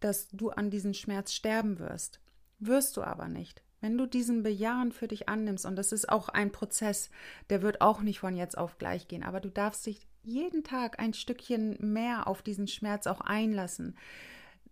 dass 0.00 0.28
du 0.28 0.50
an 0.50 0.70
diesem 0.70 0.94
Schmerz 0.94 1.32
sterben 1.32 1.78
wirst. 1.78 2.20
Wirst 2.58 2.96
du 2.96 3.02
aber 3.02 3.28
nicht. 3.28 3.62
Wenn 3.80 3.98
du 3.98 4.06
diesen 4.06 4.42
Bejahen 4.42 4.90
für 4.90 5.06
dich 5.06 5.28
annimmst, 5.28 5.66
und 5.66 5.76
das 5.76 5.92
ist 5.92 6.08
auch 6.08 6.28
ein 6.30 6.50
Prozess, 6.50 7.10
der 7.50 7.62
wird 7.62 7.80
auch 7.82 8.00
nicht 8.00 8.20
von 8.20 8.34
jetzt 8.34 8.56
auf 8.56 8.78
gleich 8.78 9.06
gehen, 9.06 9.22
aber 9.22 9.40
du 9.40 9.50
darfst 9.50 9.86
dich 9.86 10.08
jeden 10.28 10.64
Tag 10.64 11.00
ein 11.00 11.14
Stückchen 11.14 11.76
mehr 11.80 12.26
auf 12.28 12.42
diesen 12.42 12.68
Schmerz 12.68 13.06
auch 13.06 13.20
einlassen 13.20 13.96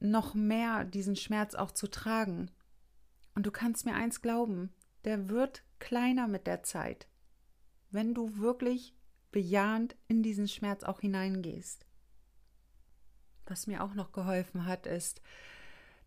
noch 0.01 0.35
mehr 0.35 0.85
diesen 0.85 1.17
Schmerz 1.17 1.55
auch 1.55 1.71
zu 1.71 1.89
tragen. 1.89 2.51
Und 3.35 3.47
du 3.47 3.51
kannst 3.51 3.85
mir 3.85 3.95
eins 3.95 4.23
glauben, 4.23 4.73
der 5.05 5.29
wird 5.29 5.63
kleiner 5.79 6.27
mit 6.27 6.47
der 6.47 6.63
Zeit, 6.63 7.07
wenn 7.91 8.15
du 8.15 8.39
wirklich 8.39 8.95
bejahend 9.31 9.97
in 10.09 10.23
diesen 10.23 10.49
Schmerz 10.49 10.83
auch 10.85 11.01
hineingehst. 11.01 11.87
Was 13.47 13.67
mir 13.67 13.85
auch 13.85 13.95
noch 13.95 14.13
geholfen 14.13 14.67
hat, 14.67 14.87
ist, 14.87 15.21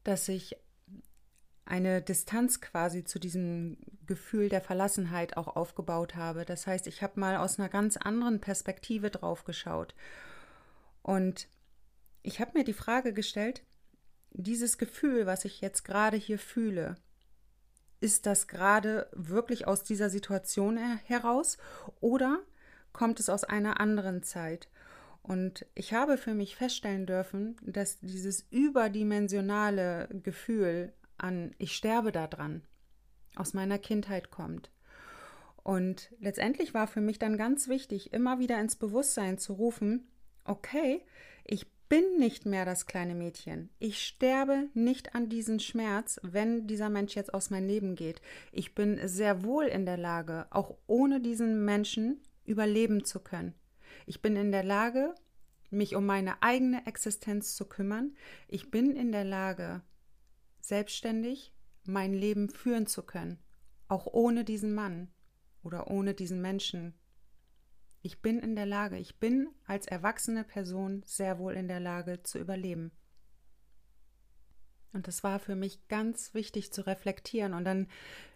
dass 0.04 0.28
ich 0.28 0.58
eine 1.70 2.02
Distanz 2.02 2.62
quasi 2.62 3.04
zu 3.04 3.20
diesem 3.20 3.78
Gefühl 4.08 4.50
der 4.50 4.62
Verlassenheit 4.62 5.38
auch 5.38 5.56
aufgebaut 5.56 6.16
habe. 6.16 6.44
Das 6.44 6.66
heißt, 6.66 6.88
ich 6.88 7.04
habe 7.04 7.20
mal 7.20 7.38
aus 7.38 7.60
einer 7.60 7.70
ganz 7.70 7.96
anderen 7.96 8.42
Perspektive 8.42 9.12
drauf 9.12 9.44
geschaut. 9.44 9.94
Und 11.04 11.48
ich 12.24 12.42
habe 12.42 12.58
mir 12.58 12.64
die 12.64 12.74
Frage 12.74 13.14
gestellt, 13.14 13.64
dieses 14.32 14.78
Gefühl, 14.78 15.26
was 15.26 15.46
ich 15.46 15.62
jetzt 15.62 15.84
gerade 15.84 16.18
hier 16.18 16.40
fühle, 16.40 16.96
ist 18.02 18.26
das 18.26 18.48
gerade 18.48 19.08
wirklich 19.14 19.68
aus 19.68 19.84
dieser 19.84 20.10
Situation 20.10 20.78
heraus 20.78 21.58
oder 22.00 22.40
kommt 22.94 23.20
es 23.20 23.30
aus 23.30 23.44
einer 23.44 23.80
anderen 23.80 24.24
Zeit? 24.24 24.70
Und 25.22 25.66
ich 25.76 25.94
habe 25.94 26.18
für 26.18 26.34
mich 26.34 26.56
feststellen 26.56 27.06
dürfen, 27.06 27.58
dass 27.62 28.00
dieses 28.00 28.48
überdimensionale 28.50 30.08
Gefühl 30.24 30.94
an 31.20 31.54
ich 31.58 31.76
sterbe 31.76 32.12
daran 32.12 32.64
aus 33.36 33.54
meiner 33.54 33.78
Kindheit 33.78 34.32
kommt. 34.32 34.72
Und 35.64 36.12
letztendlich 36.20 36.74
war 36.74 36.88
für 36.88 37.02
mich 37.02 37.20
dann 37.20 37.38
ganz 37.38 37.68
wichtig, 37.68 38.14
immer 38.14 38.40
wieder 38.40 38.60
ins 38.60 38.76
Bewusstsein 38.76 39.38
zu 39.38 39.54
rufen, 39.54 40.08
okay, 40.46 41.02
ich 41.46 41.68
bin 41.90 42.18
nicht 42.20 42.46
mehr 42.46 42.66
das 42.66 42.86
kleine 42.86 43.16
Mädchen. 43.16 43.70
Ich 43.80 44.06
sterbe 44.06 44.70
nicht 44.74 45.16
an 45.16 45.28
diesem 45.28 45.60
Schmerz, 45.60 46.20
wenn 46.24 46.68
dieser 46.68 46.90
Mensch 46.90 47.16
jetzt 47.16 47.34
aus 47.34 47.50
meinem 47.50 47.68
Leben 47.68 47.96
geht. 47.96 48.22
Ich 48.52 48.76
bin 48.76 49.00
sehr 49.08 49.44
wohl 49.44 49.66
in 49.66 49.86
der 49.86 49.98
Lage, 49.98 50.46
auch 50.52 50.78
ohne 50.86 51.20
diesen 51.20 51.66
Menschen 51.66 52.22
überleben 52.46 53.06
zu 53.06 53.20
können. 53.20 53.56
Ich 54.06 54.22
bin 54.22 54.36
in 54.36 54.52
der 54.52 54.64
Lage, 54.64 55.16
mich 55.72 55.96
um 55.96 56.06
meine 56.06 56.42
eigene 56.42 56.86
Existenz 56.86 57.56
zu 57.56 57.66
kümmern. 57.66 58.16
Ich 58.48 58.72
bin 58.72 58.96
in 58.96 59.12
der 59.12 59.26
Lage, 59.26 59.82
selbstständig 60.70 61.54
mein 61.84 62.14
Leben 62.14 62.50
führen 62.50 62.88
zu 62.88 63.04
können, 63.04 63.40
auch 63.88 64.08
ohne 64.08 64.46
diesen 64.46 64.74
Mann 64.74 65.10
oder 65.64 65.90
ohne 65.90 66.14
diesen 66.14 66.42
Menschen, 66.42 66.94
ich 68.02 68.22
bin 68.22 68.40
in 68.40 68.56
der 68.56 68.66
Lage, 68.66 68.98
ich 68.98 69.20
bin 69.20 69.50
als 69.66 69.86
erwachsene 69.86 70.46
Person 70.46 71.04
sehr 71.06 71.38
wohl 71.38 71.56
in 71.56 71.68
der 71.68 71.82
Lage 71.82 72.24
zu 72.24 72.40
überleben. 72.40 72.92
Und 74.94 75.08
das 75.08 75.24
war 75.24 75.40
für 75.40 75.56
mich 75.56 75.88
ganz 75.88 76.34
wichtig 76.34 76.72
zu 76.72 76.86
reflektieren. 76.88 77.54
Und 77.54 77.66
dann 77.66 77.88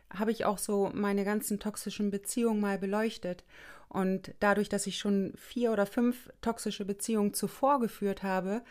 habe 0.10 0.32
ich 0.32 0.46
auch 0.46 0.58
so 0.58 0.92
meine 0.94 1.24
ganzen 1.24 1.60
toxischen 1.60 2.12
Beziehungen 2.12 2.60
mal 2.60 2.78
beleuchtet. 2.78 3.46
Und 3.88 4.36
dadurch, 4.40 4.70
dass 4.70 4.86
ich 4.86 4.98
schon 4.98 5.34
vier 5.38 5.72
oder 5.72 5.86
fünf 5.86 6.30
toxische 6.42 6.86
Beziehungen 6.86 7.34
zuvor 7.34 7.80
geführt 7.80 8.22
habe, 8.22 8.64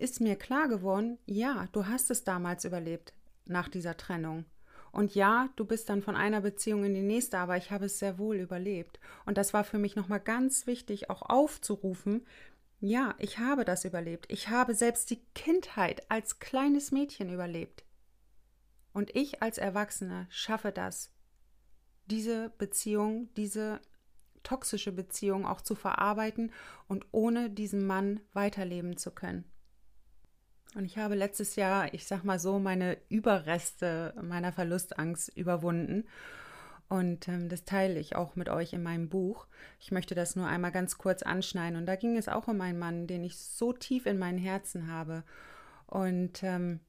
ist 0.00 0.20
mir 0.20 0.36
klar 0.36 0.68
geworden, 0.68 1.18
ja, 1.26 1.68
du 1.72 1.86
hast 1.86 2.10
es 2.10 2.24
damals 2.24 2.64
überlebt 2.64 3.12
nach 3.44 3.68
dieser 3.68 3.96
Trennung. 3.96 4.44
Und 4.92 5.14
ja, 5.14 5.50
du 5.56 5.64
bist 5.64 5.88
dann 5.88 6.02
von 6.02 6.16
einer 6.16 6.40
Beziehung 6.40 6.84
in 6.84 6.94
die 6.94 7.02
nächste, 7.02 7.38
aber 7.38 7.56
ich 7.56 7.70
habe 7.70 7.86
es 7.86 7.98
sehr 7.98 8.18
wohl 8.18 8.36
überlebt. 8.36 8.98
Und 9.24 9.38
das 9.38 9.54
war 9.54 9.62
für 9.62 9.78
mich 9.78 9.94
nochmal 9.94 10.20
ganz 10.20 10.66
wichtig, 10.66 11.10
auch 11.10 11.22
aufzurufen. 11.22 12.26
Ja, 12.80 13.14
ich 13.18 13.38
habe 13.38 13.64
das 13.64 13.84
überlebt. 13.84 14.26
Ich 14.28 14.48
habe 14.48 14.74
selbst 14.74 15.10
die 15.10 15.22
Kindheit 15.34 16.10
als 16.10 16.40
kleines 16.40 16.90
Mädchen 16.90 17.32
überlebt. 17.32 17.84
Und 18.92 19.14
ich 19.14 19.42
als 19.42 19.58
Erwachsene 19.58 20.26
schaffe 20.30 20.72
das, 20.72 21.12
diese 22.06 22.50
Beziehung, 22.58 23.28
diese 23.36 23.80
toxische 24.42 24.92
Beziehung 24.92 25.46
auch 25.46 25.60
zu 25.60 25.74
verarbeiten 25.74 26.52
und 26.88 27.06
ohne 27.12 27.50
diesen 27.50 27.86
Mann 27.86 28.20
weiterleben 28.32 28.96
zu 28.96 29.12
können. 29.12 29.44
Und 30.74 30.84
ich 30.84 30.98
habe 30.98 31.14
letztes 31.14 31.56
Jahr, 31.56 31.92
ich 31.92 32.06
sag 32.06 32.22
mal 32.22 32.38
so, 32.38 32.58
meine 32.58 32.96
Überreste 33.08 34.14
meiner 34.22 34.52
Verlustangst 34.52 35.36
überwunden. 35.36 36.04
Und 36.88 37.28
ähm, 37.28 37.48
das 37.48 37.64
teile 37.64 37.98
ich 37.98 38.16
auch 38.16 38.36
mit 38.36 38.48
euch 38.48 38.72
in 38.72 38.82
meinem 38.82 39.08
Buch. 39.08 39.46
Ich 39.78 39.92
möchte 39.92 40.14
das 40.14 40.36
nur 40.36 40.46
einmal 40.46 40.72
ganz 40.72 40.98
kurz 40.98 41.22
anschneiden. 41.22 41.78
Und 41.78 41.86
da 41.86 41.96
ging 41.96 42.16
es 42.16 42.28
auch 42.28 42.48
um 42.48 42.60
einen 42.60 42.78
Mann, 42.78 43.06
den 43.06 43.24
ich 43.24 43.38
so 43.38 43.72
tief 43.72 44.06
in 44.06 44.18
meinem 44.18 44.38
Herzen 44.38 44.88
habe. 44.88 45.24
Und 45.86 46.42
ähm, 46.42 46.80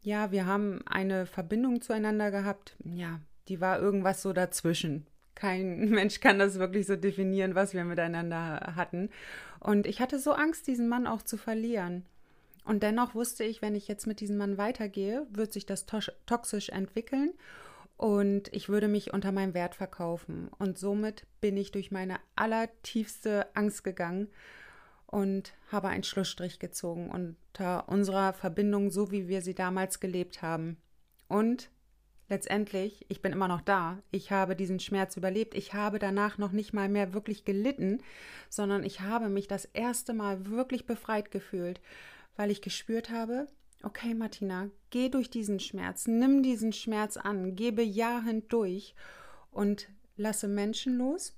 ja, 0.00 0.30
wir 0.30 0.46
haben 0.46 0.80
eine 0.86 1.26
Verbindung 1.26 1.80
zueinander 1.80 2.30
gehabt. 2.30 2.76
Ja, 2.84 3.20
die 3.48 3.60
war 3.60 3.78
irgendwas 3.78 4.22
so 4.22 4.32
dazwischen. 4.32 5.06
Kein 5.34 5.78
Mensch 5.90 6.20
kann 6.20 6.38
das 6.38 6.58
wirklich 6.58 6.86
so 6.86 6.96
definieren, 6.96 7.54
was 7.54 7.74
wir 7.74 7.84
miteinander 7.84 8.74
hatten. 8.76 9.10
Und 9.60 9.86
ich 9.86 10.00
hatte 10.00 10.18
so 10.18 10.32
Angst, 10.32 10.66
diesen 10.66 10.88
Mann 10.88 11.06
auch 11.06 11.22
zu 11.22 11.36
verlieren. 11.36 12.04
Und 12.68 12.82
dennoch 12.82 13.14
wusste 13.14 13.44
ich, 13.44 13.62
wenn 13.62 13.74
ich 13.74 13.88
jetzt 13.88 14.06
mit 14.06 14.20
diesem 14.20 14.36
Mann 14.36 14.58
weitergehe, 14.58 15.26
wird 15.30 15.54
sich 15.54 15.64
das 15.64 15.86
toxisch 15.86 16.68
entwickeln 16.68 17.32
und 17.96 18.54
ich 18.54 18.68
würde 18.68 18.88
mich 18.88 19.14
unter 19.14 19.32
meinem 19.32 19.54
Wert 19.54 19.74
verkaufen. 19.74 20.50
Und 20.58 20.76
somit 20.76 21.24
bin 21.40 21.56
ich 21.56 21.72
durch 21.72 21.90
meine 21.90 22.18
allertiefste 22.36 23.46
Angst 23.56 23.84
gegangen 23.84 24.28
und 25.06 25.54
habe 25.72 25.88
einen 25.88 26.02
Schlussstrich 26.02 26.58
gezogen 26.58 27.08
unter 27.10 27.88
unserer 27.88 28.34
Verbindung, 28.34 28.90
so 28.90 29.10
wie 29.10 29.28
wir 29.28 29.40
sie 29.40 29.54
damals 29.54 29.98
gelebt 29.98 30.42
haben. 30.42 30.76
Und 31.26 31.70
letztendlich, 32.28 33.06
ich 33.08 33.22
bin 33.22 33.32
immer 33.32 33.48
noch 33.48 33.62
da. 33.62 34.02
Ich 34.10 34.30
habe 34.30 34.54
diesen 34.54 34.78
Schmerz 34.78 35.16
überlebt. 35.16 35.54
Ich 35.54 35.72
habe 35.72 35.98
danach 35.98 36.36
noch 36.36 36.52
nicht 36.52 36.74
mal 36.74 36.90
mehr 36.90 37.14
wirklich 37.14 37.46
gelitten, 37.46 38.02
sondern 38.50 38.84
ich 38.84 39.00
habe 39.00 39.30
mich 39.30 39.48
das 39.48 39.64
erste 39.64 40.12
Mal 40.12 40.50
wirklich 40.50 40.84
befreit 40.84 41.30
gefühlt 41.30 41.80
weil 42.38 42.52
ich 42.52 42.62
gespürt 42.62 43.10
habe, 43.10 43.48
okay, 43.82 44.14
Martina, 44.14 44.70
geh 44.90 45.08
durch 45.08 45.28
diesen 45.28 45.58
Schmerz, 45.58 46.06
nimm 46.06 46.44
diesen 46.44 46.72
Schmerz 46.72 47.16
an, 47.16 47.56
gebe 47.56 47.82
bejahend 47.82 48.52
durch 48.52 48.94
und 49.50 49.88
lasse 50.16 50.46
Menschen 50.46 50.96
los, 50.96 51.36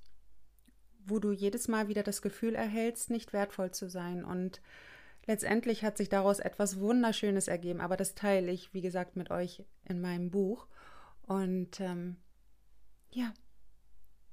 wo 1.07 1.19
du 1.19 1.33
jedes 1.33 1.69
Mal 1.69 1.89
wieder 1.89 2.03
das 2.03 2.21
Gefühl 2.21 2.55
erhältst, 2.55 3.09
nicht 3.09 3.33
wertvoll 3.33 3.71
zu 3.71 3.89
sein. 3.89 4.27
Und 4.27 4.61
letztendlich 5.27 5.85
hat 5.85 5.97
sich 5.97 6.11
daraus 6.11 6.39
etwas 6.39 6.79
Wunderschönes 6.79 7.49
ergeben, 7.49 7.81
aber 7.81 7.97
das 7.97 8.15
teile 8.15 8.53
ich, 8.53 8.75
wie 8.75 8.83
gesagt, 8.83 9.17
mit 9.17 9.31
euch 9.31 9.65
in 9.87 10.03
meinem 10.03 10.31
Buch. 10.31 10.67
Und 11.23 11.81
ähm, 11.81 12.17
ja, 13.11 13.33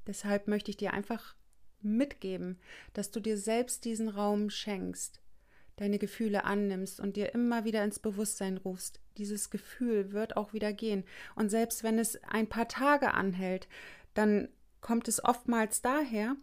deshalb 0.05 0.50
möchte 0.50 0.69
ich 0.69 0.75
dir 0.75 0.91
einfach 0.91 1.33
mitgeben, 1.79 2.59
dass 2.91 3.09
du 3.09 3.21
dir 3.21 3.38
selbst 3.38 3.86
diesen 3.86 4.09
Raum 4.09 4.50
schenkst, 4.50 5.21
deine 5.77 6.00
Gefühle 6.00 6.43
annimmst 6.43 7.00
und 7.00 7.15
dir 7.15 7.34
immer 7.34 7.63
wieder 7.63 7.84
ins 7.84 8.00
Bewusstsein 8.00 8.57
rufst. 8.57 9.00
Dieses 9.17 9.50
Gefühl 9.50 10.12
wird 10.12 10.36
auch 10.36 10.53
wieder 10.53 10.74
gehen. 10.74 11.05
Und 11.36 11.50
selbst 11.50 11.84
wenn 11.84 11.98
es 11.98 12.22
ein 12.24 12.48
paar 12.48 12.67
Tage 12.67 13.13
anhält, 13.13 13.67
dann 14.13 14.50
kommt 14.81 15.07
es 15.07 15.24
oftmals 15.24 15.81
daher, 15.81 16.36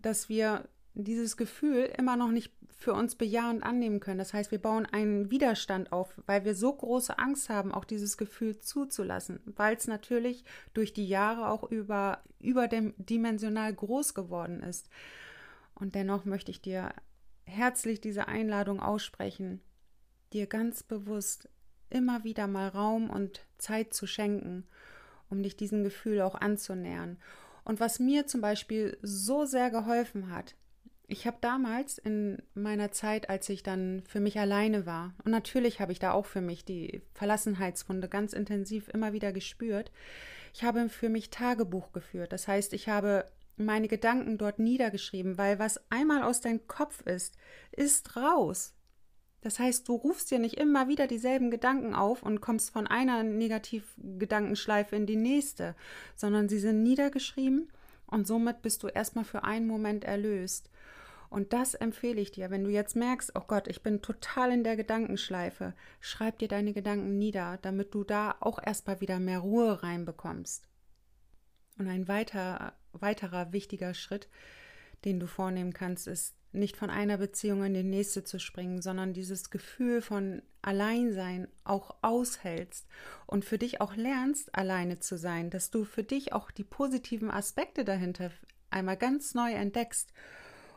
dass 0.00 0.28
wir 0.28 0.68
dieses 0.94 1.36
Gefühl 1.36 1.90
immer 1.96 2.16
noch 2.16 2.30
nicht 2.30 2.52
für 2.76 2.94
uns 2.94 3.14
bejahend 3.14 3.62
annehmen 3.62 4.00
können. 4.00 4.18
Das 4.18 4.32
heißt, 4.32 4.50
wir 4.50 4.58
bauen 4.58 4.86
einen 4.86 5.30
Widerstand 5.30 5.92
auf, 5.92 6.14
weil 6.26 6.46
wir 6.46 6.54
so 6.54 6.72
große 6.72 7.18
Angst 7.18 7.50
haben, 7.50 7.72
auch 7.72 7.84
dieses 7.84 8.16
Gefühl 8.16 8.58
zuzulassen, 8.58 9.40
weil 9.44 9.76
es 9.76 9.86
natürlich 9.86 10.44
durch 10.72 10.94
die 10.94 11.06
Jahre 11.06 11.48
auch 11.48 11.62
über, 11.64 12.22
überdimensional 12.40 13.74
groß 13.74 14.14
geworden 14.14 14.62
ist. 14.62 14.88
Und 15.74 15.94
dennoch 15.94 16.24
möchte 16.24 16.50
ich 16.50 16.62
dir 16.62 16.94
herzlich 17.50 18.00
diese 18.00 18.28
Einladung 18.28 18.80
aussprechen, 18.80 19.60
dir 20.32 20.46
ganz 20.46 20.82
bewusst 20.82 21.48
immer 21.90 22.24
wieder 22.24 22.46
mal 22.46 22.68
Raum 22.68 23.10
und 23.10 23.44
Zeit 23.58 23.92
zu 23.92 24.06
schenken, 24.06 24.66
um 25.28 25.42
dich 25.42 25.56
diesem 25.56 25.82
Gefühl 25.82 26.20
auch 26.20 26.34
anzunähern. 26.34 27.18
Und 27.64 27.80
was 27.80 27.98
mir 27.98 28.26
zum 28.26 28.40
Beispiel 28.40 28.96
so 29.02 29.44
sehr 29.44 29.70
geholfen 29.70 30.30
hat, 30.30 30.54
ich 31.08 31.26
habe 31.26 31.38
damals 31.40 31.98
in 31.98 32.40
meiner 32.54 32.92
Zeit, 32.92 33.28
als 33.28 33.48
ich 33.48 33.64
dann 33.64 34.04
für 34.06 34.20
mich 34.20 34.38
alleine 34.38 34.86
war, 34.86 35.12
und 35.24 35.32
natürlich 35.32 35.80
habe 35.80 35.90
ich 35.90 35.98
da 35.98 36.12
auch 36.12 36.26
für 36.26 36.40
mich 36.40 36.64
die 36.64 37.02
Verlassenheitswunde 37.14 38.08
ganz 38.08 38.32
intensiv 38.32 38.88
immer 38.88 39.12
wieder 39.12 39.32
gespürt, 39.32 39.90
ich 40.54 40.62
habe 40.64 40.88
für 40.88 41.08
mich 41.08 41.30
Tagebuch 41.30 41.92
geführt. 41.92 42.32
Das 42.32 42.48
heißt, 42.48 42.72
ich 42.72 42.88
habe 42.88 43.24
meine 43.64 43.88
Gedanken 43.88 44.38
dort 44.38 44.58
niedergeschrieben, 44.58 45.38
weil 45.38 45.58
was 45.58 45.80
einmal 45.90 46.22
aus 46.22 46.40
deinem 46.40 46.66
Kopf 46.66 47.02
ist, 47.06 47.36
ist 47.72 48.16
raus. 48.16 48.74
Das 49.42 49.58
heißt, 49.58 49.88
du 49.88 49.94
rufst 49.94 50.30
dir 50.30 50.38
nicht 50.38 50.58
immer 50.58 50.88
wieder 50.88 51.06
dieselben 51.06 51.50
Gedanken 51.50 51.94
auf 51.94 52.22
und 52.22 52.40
kommst 52.40 52.70
von 52.70 52.86
einer 52.86 53.22
Negativgedankenschleife 53.22 54.96
in 54.96 55.06
die 55.06 55.16
nächste, 55.16 55.74
sondern 56.14 56.48
sie 56.48 56.58
sind 56.58 56.82
niedergeschrieben 56.82 57.72
und 58.06 58.26
somit 58.26 58.60
bist 58.60 58.82
du 58.82 58.88
erstmal 58.88 59.24
für 59.24 59.44
einen 59.44 59.66
Moment 59.66 60.04
erlöst. 60.04 60.70
Und 61.30 61.52
das 61.52 61.74
empfehle 61.74 62.20
ich 62.20 62.32
dir, 62.32 62.50
wenn 62.50 62.64
du 62.64 62.70
jetzt 62.70 62.96
merkst, 62.96 63.32
oh 63.36 63.44
Gott, 63.46 63.68
ich 63.68 63.82
bin 63.82 64.02
total 64.02 64.50
in 64.50 64.64
der 64.64 64.76
Gedankenschleife, 64.76 65.74
schreib 66.00 66.38
dir 66.38 66.48
deine 66.48 66.72
Gedanken 66.72 67.18
nieder, 67.18 67.58
damit 67.62 67.94
du 67.94 68.02
da 68.02 68.34
auch 68.40 68.60
erstmal 68.60 69.00
wieder 69.00 69.20
mehr 69.20 69.38
Ruhe 69.38 69.82
reinbekommst. 69.82 70.69
Und 71.80 71.88
ein 71.88 72.08
weiter, 72.08 72.74
weiterer 72.92 73.54
wichtiger 73.54 73.94
Schritt, 73.94 74.28
den 75.06 75.18
du 75.18 75.26
vornehmen 75.26 75.72
kannst, 75.72 76.08
ist 76.08 76.34
nicht 76.52 76.76
von 76.76 76.90
einer 76.90 77.16
Beziehung 77.16 77.64
in 77.64 77.72
die 77.72 77.82
nächste 77.82 78.22
zu 78.22 78.38
springen, 78.38 78.82
sondern 78.82 79.14
dieses 79.14 79.48
Gefühl 79.48 80.02
von 80.02 80.42
Alleinsein 80.60 81.48
auch 81.64 81.96
aushältst 82.02 82.86
und 83.26 83.46
für 83.46 83.56
dich 83.56 83.80
auch 83.80 83.96
lernst, 83.96 84.54
alleine 84.54 85.00
zu 85.00 85.16
sein, 85.16 85.48
dass 85.48 85.70
du 85.70 85.86
für 85.86 86.04
dich 86.04 86.34
auch 86.34 86.50
die 86.50 86.64
positiven 86.64 87.30
Aspekte 87.30 87.82
dahinter 87.82 88.30
einmal 88.68 88.98
ganz 88.98 89.32
neu 89.32 89.50
entdeckst 89.50 90.12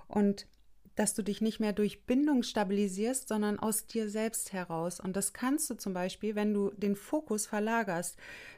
und 0.08 0.48
dass 0.96 1.14
du 1.14 1.24
dich 1.24 1.42
nicht 1.42 1.60
mehr 1.60 1.74
durch 1.74 2.06
Bindung 2.06 2.44
stabilisierst, 2.44 3.28
sondern 3.28 3.60
aus 3.60 3.88
dir 3.88 4.10
selbst 4.10 4.54
heraus. 4.54 5.00
Und 5.00 5.16
das 5.16 5.34
kannst 5.34 5.70
du 5.70 5.76
zum 5.76 5.94
Beispiel, 5.94 6.36
wenn 6.36 6.54
du 6.54 6.72
den 6.72 6.96
Fokus 6.96 7.46
verlagerst, 7.46 8.18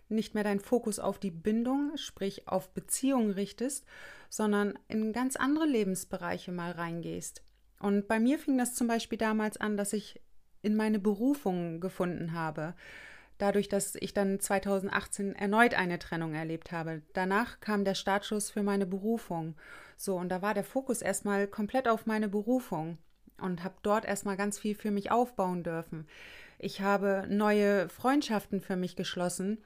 nicht 0.10 0.34
mehr 0.34 0.44
deinen 0.44 0.60
Fokus 0.60 1.00
auf 1.00 1.20
die 1.20 1.32
Bindung, 1.32 1.92
sprich 1.96 2.48
auf 2.48 2.70
Beziehungen 2.74 3.32
richtest, 3.32 3.86
sondern 4.30 4.78
in 4.88 5.14
ganz 5.14 5.36
andere 5.36 5.66
Lebensbereiche 5.66 6.52
mal 6.52 6.72
reingehst. 6.72 7.44
Und 7.80 8.08
bei 8.08 8.20
mir 8.20 8.40
fing 8.40 8.58
das 8.58 8.76
zum 8.76 8.88
Beispiel 8.88 9.18
damals 9.18 9.58
an, 9.58 9.78
dass 9.78 9.94
ich 9.94 10.22
in 10.62 10.76
meine 10.76 11.00
Berufung 11.00 11.80
gefunden 11.80 12.34
habe 12.34 12.74
dadurch, 13.38 13.70
dass 13.70 13.96
ich 13.96 14.14
dann 14.14 14.40
2018 14.40 15.36
erneut 15.36 15.74
eine 15.74 16.00
Trennung 16.00 16.34
erlebt 16.34 16.72
habe. 16.72 17.02
Danach 17.14 17.60
kam 17.60 17.84
der 17.84 17.96
Startschuss 17.96 18.50
für 18.50 18.64
meine 18.64 18.86
Berufung. 18.86 19.56
So, 19.98 20.16
und 20.16 20.30
da 20.30 20.42
war 20.42 20.54
der 20.54 20.64
Fokus 20.64 21.02
erstmal 21.02 21.48
komplett 21.48 21.88
auf 21.88 22.06
meine 22.06 22.28
Berufung 22.28 22.98
und 23.40 23.64
habe 23.64 23.76
dort 23.84 24.06
erstmal 24.06 24.38
ganz 24.38 24.60
viel 24.60 24.76
für 24.76 24.92
mich 24.92 25.12
aufbauen 25.12 25.64
dürfen. 25.64 26.08
Ich 26.60 26.82
habe 26.82 27.26
neue 27.30 27.90
Freundschaften 27.90 28.62
für 28.62 28.76
mich 28.76 28.96
geschlossen, 28.96 29.64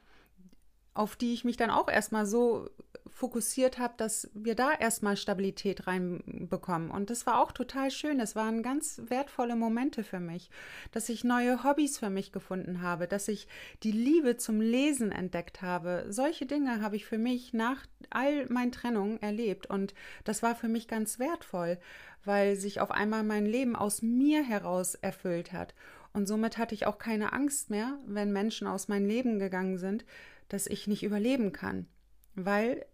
auf 0.94 1.16
die 1.16 1.34
ich 1.34 1.46
mich 1.46 1.58
dann 1.58 1.70
auch 1.70 1.88
erstmal 1.88 2.26
so 2.26 2.70
fokussiert 3.14 3.80
habe, 3.80 3.94
dass 3.98 4.30
wir 4.34 4.56
da 4.56 4.72
erstmal 4.74 5.18
Stabilität 5.18 5.88
reinbekommen. 5.88 6.92
Und 6.92 7.10
das 7.10 7.26
war 7.26 7.42
auch 7.42 7.52
total 7.52 7.92
schön. 7.92 8.18
Das 8.18 8.36
waren 8.36 8.64
ganz 8.64 9.02
wertvolle 9.08 9.56
Momente 9.56 10.04
für 10.04 10.20
mich, 10.20 10.50
dass 10.92 11.10
ich 11.10 11.24
neue 11.24 11.64
Hobbys 11.64 11.98
für 11.98 12.10
mich 12.10 12.32
gefunden 12.32 12.82
habe, 12.82 13.08
dass 13.08 13.28
ich 13.28 13.48
die 13.84 13.92
Liebe 13.92 14.38
zum 14.38 14.62
Lesen 14.62 15.12
entdeckt 15.12 15.62
habe. 15.62 16.06
Solche 16.10 16.46
Dinge 16.46 16.82
habe 16.82 16.96
ich 16.96 17.06
für 17.06 17.18
mich 17.18 17.54
nach 17.54 17.86
all 18.10 18.46
meinen 18.48 18.72
Trennungen 18.72 19.22
erlebt. 19.22 19.68
Und 19.68 19.94
das 20.24 20.44
war 20.44 20.56
für 20.56 20.68
mich 20.68 20.88
ganz 20.88 21.20
wertvoll, 21.20 21.80
weil 22.26 22.56
sich 22.56 22.82
auf 22.82 22.92
einmal 22.92 23.24
mein 23.24 23.46
Leben 23.46 23.76
aus 23.76 24.02
mir 24.02 24.44
heraus 24.44 24.96
erfüllt 24.96 25.54
hat. 25.54 25.74
Und 26.14 26.28
somit 26.28 26.58
hatte 26.58 26.76
ich 26.76 26.86
auch 26.86 26.98
keine 26.98 27.34
Angst 27.34 27.70
mehr, 27.70 27.98
wenn 28.06 28.32
Menschen 28.32 28.68
aus 28.68 28.88
meinem 28.88 29.08
Leben 29.08 29.40
gegangen 29.40 29.78
sind, 29.78 30.06
dass 30.48 30.68
ich 30.68 30.88
nicht 30.88 31.04
überleben 31.04 31.52
kann, 31.52 31.88
weil 32.36 32.86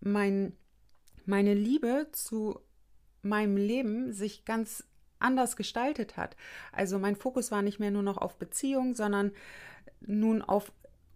mein, 0.00 0.56
meine 1.24 1.54
Liebe 1.54 2.08
zu 2.12 2.60
meinem 3.22 3.56
Leben 3.56 4.12
sich 4.12 4.44
ganz 4.44 4.84
anders 5.18 5.56
gestaltet 5.56 6.16
hat. 6.16 6.36
Also 6.72 6.98
mein 6.98 7.16
Fokus 7.16 7.50
war 7.50 7.62
nicht 7.62 7.78
mehr 7.78 7.90
nur 7.90 8.02
noch 8.02 8.16
auf 8.16 8.38
Beziehung, 8.38 8.94
sondern 8.94 9.32
nun 10.00 10.42
auf 10.42 10.72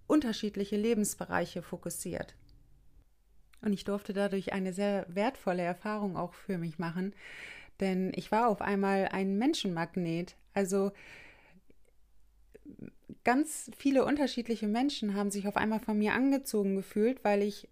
unterschiedliche 0.07 0.77
Lebensbereiche 0.77 1.63
fokussiert. 1.63 2.35
Und 3.63 3.73
ich 3.73 3.85
durfte 3.85 4.13
dadurch 4.13 4.53
eine 4.53 4.75
sehr 4.75 5.07
wertvolle 5.09 5.63
Erfahrung 5.63 6.17
auch 6.19 6.35
für 6.35 6.59
mich 6.59 6.79
machen, 6.79 7.15
denn 7.81 8.13
ich 8.15 8.31
war 8.31 8.49
auf 8.49 8.61
einmal 8.61 9.09
ein 9.11 9.39
Menschenmagnet. 9.39 10.37
Also 10.53 10.93
ganz 13.25 13.71
viele 13.77 14.05
unterschiedliche 14.05 14.69
Menschen 14.69 15.15
haben 15.15 15.31
sich 15.31 15.49
auf 15.49 15.57
einmal 15.57 15.81
von 15.81 15.99
mir 15.99 16.13
angezogen 16.13 16.77
gefühlt, 16.77 17.25
weil 17.25 17.43
ich 17.43 17.69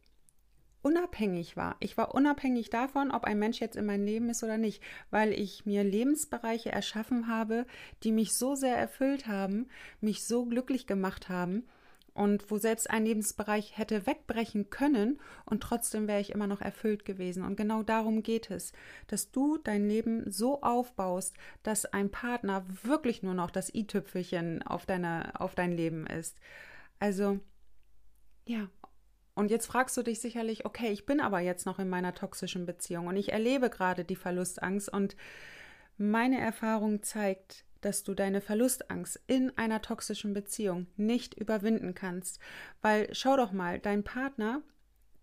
unabhängig 0.82 1.56
war. 1.56 1.76
Ich 1.80 1.96
war 1.96 2.14
unabhängig 2.14 2.70
davon, 2.70 3.10
ob 3.10 3.24
ein 3.24 3.38
Mensch 3.38 3.60
jetzt 3.60 3.76
in 3.76 3.86
meinem 3.86 4.04
Leben 4.04 4.28
ist 4.28 4.42
oder 4.42 4.58
nicht, 4.58 4.82
weil 5.10 5.32
ich 5.32 5.64
mir 5.64 5.84
Lebensbereiche 5.84 6.70
erschaffen 6.70 7.28
habe, 7.28 7.66
die 8.02 8.12
mich 8.12 8.32
so 8.32 8.54
sehr 8.54 8.76
erfüllt 8.76 9.26
haben, 9.26 9.68
mich 10.00 10.26
so 10.26 10.44
glücklich 10.44 10.86
gemacht 10.86 11.28
haben 11.28 11.64
und 12.14 12.50
wo 12.50 12.58
selbst 12.58 12.90
ein 12.90 13.04
Lebensbereich 13.04 13.78
hätte 13.78 14.06
wegbrechen 14.06 14.70
können 14.70 15.18
und 15.46 15.62
trotzdem 15.62 16.08
wäre 16.08 16.20
ich 16.20 16.30
immer 16.30 16.46
noch 16.46 16.60
erfüllt 16.60 17.04
gewesen. 17.04 17.42
Und 17.42 17.56
genau 17.56 17.82
darum 17.82 18.22
geht 18.22 18.50
es, 18.50 18.72
dass 19.06 19.30
du 19.30 19.58
dein 19.58 19.88
Leben 19.88 20.30
so 20.30 20.62
aufbaust, 20.62 21.34
dass 21.62 21.86
ein 21.86 22.10
Partner 22.10 22.64
wirklich 22.82 23.22
nur 23.22 23.34
noch 23.34 23.50
das 23.50 23.72
i-Tüpfelchen 23.74 24.62
auf, 24.62 24.86
auf 25.34 25.54
dein 25.54 25.72
Leben 25.72 26.06
ist. 26.06 26.38
Also, 26.98 27.40
ja, 28.46 28.68
und 29.34 29.50
jetzt 29.50 29.66
fragst 29.66 29.96
du 29.96 30.02
dich 30.02 30.20
sicherlich, 30.20 30.66
okay, 30.66 30.90
ich 30.90 31.06
bin 31.06 31.20
aber 31.20 31.40
jetzt 31.40 31.66
noch 31.66 31.78
in 31.78 31.88
meiner 31.88 32.14
toxischen 32.14 32.66
Beziehung 32.66 33.06
und 33.06 33.16
ich 33.16 33.32
erlebe 33.32 33.70
gerade 33.70 34.04
die 34.04 34.16
Verlustangst 34.16 34.92
und 34.92 35.16
meine 35.96 36.40
Erfahrung 36.40 37.02
zeigt, 37.02 37.64
dass 37.80 38.02
du 38.02 38.14
deine 38.14 38.40
Verlustangst 38.40 39.20
in 39.26 39.56
einer 39.56 39.82
toxischen 39.82 40.34
Beziehung 40.34 40.86
nicht 40.96 41.34
überwinden 41.34 41.94
kannst, 41.94 42.38
weil 42.80 43.08
schau 43.12 43.36
doch 43.36 43.52
mal, 43.52 43.78
dein 43.78 44.04
Partner 44.04 44.62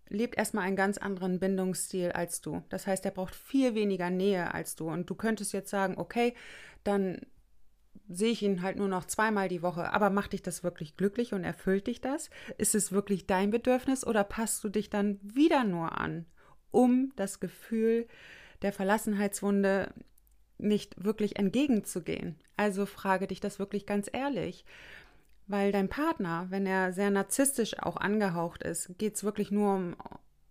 lebt 0.08 0.36
erstmal 0.36 0.64
einen 0.64 0.76
ganz 0.76 0.98
anderen 0.98 1.38
Bindungsstil 1.38 2.12
als 2.12 2.40
du. 2.40 2.62
Das 2.68 2.86
heißt, 2.86 3.04
er 3.04 3.12
braucht 3.12 3.34
viel 3.34 3.74
weniger 3.74 4.10
Nähe 4.10 4.52
als 4.52 4.74
du 4.74 4.90
und 4.90 5.08
du 5.08 5.14
könntest 5.14 5.52
jetzt 5.52 5.70
sagen, 5.70 5.94
okay, 5.96 6.34
dann 6.84 7.20
sehe 8.08 8.32
ich 8.32 8.42
ihn 8.42 8.62
halt 8.62 8.76
nur 8.76 8.88
noch 8.88 9.04
zweimal 9.04 9.48
die 9.48 9.62
Woche. 9.62 9.92
Aber 9.92 10.10
macht 10.10 10.32
dich 10.32 10.42
das 10.42 10.64
wirklich 10.64 10.96
glücklich 10.96 11.32
und 11.32 11.44
erfüllt 11.44 11.86
dich 11.86 12.00
das? 12.00 12.30
Ist 12.58 12.74
es 12.74 12.92
wirklich 12.92 13.26
dein 13.26 13.50
Bedürfnis 13.50 14.06
oder 14.06 14.24
passt 14.24 14.62
du 14.64 14.68
dich 14.68 14.90
dann 14.90 15.18
wieder 15.22 15.64
nur 15.64 15.98
an, 15.98 16.26
um 16.70 17.12
das 17.16 17.40
Gefühl 17.40 18.06
der 18.62 18.72
Verlassenheitswunde 18.72 19.92
nicht 20.58 21.02
wirklich 21.02 21.38
entgegenzugehen? 21.38 22.36
Also 22.56 22.84
frage 22.84 23.26
dich 23.26 23.40
das 23.40 23.58
wirklich 23.58 23.86
ganz 23.86 24.10
ehrlich. 24.12 24.64
Weil 25.46 25.72
dein 25.72 25.88
Partner, 25.88 26.46
wenn 26.50 26.66
er 26.66 26.92
sehr 26.92 27.10
narzisstisch 27.10 27.78
auch 27.78 27.96
angehaucht 27.96 28.62
ist, 28.62 28.98
geht 28.98 29.16
es 29.16 29.24
wirklich 29.24 29.50
nur 29.50 29.74
um, 29.74 29.96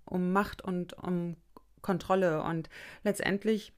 um 0.06 0.32
Macht 0.34 0.62
und 0.62 0.94
um 0.94 1.38
Kontrolle. 1.82 2.44
Und 2.44 2.70
letztendlich 3.04 3.74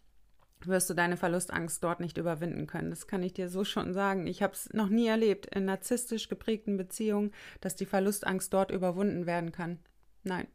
wirst 0.67 0.89
du 0.89 0.93
deine 0.93 1.17
Verlustangst 1.17 1.83
dort 1.83 1.99
nicht 1.99 2.17
überwinden 2.17 2.67
können. 2.67 2.89
Das 2.89 3.07
kann 3.07 3.23
ich 3.23 3.33
dir 3.33 3.49
so 3.49 3.63
schon 3.63 3.93
sagen. 3.93 4.27
Ich 4.27 4.41
habe 4.43 4.53
es 4.53 4.71
noch 4.73 4.89
nie 4.89 5.07
erlebt 5.07 5.47
in 5.47 5.65
narzisstisch 5.65 6.29
geprägten 6.29 6.77
Beziehungen, 6.77 7.31
dass 7.61 7.75
die 7.75 7.85
Verlustangst 7.85 8.53
dort 8.53 8.71
überwunden 8.71 9.25
werden 9.25 9.51
kann. 9.51 9.79
Nein. 10.23 10.47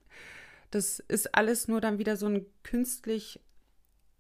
Das 0.70 0.98
ist 0.98 1.34
alles 1.34 1.68
nur 1.68 1.80
dann 1.80 1.98
wieder 1.98 2.16
so 2.16 2.26
ein 2.26 2.44
künstlich 2.62 3.40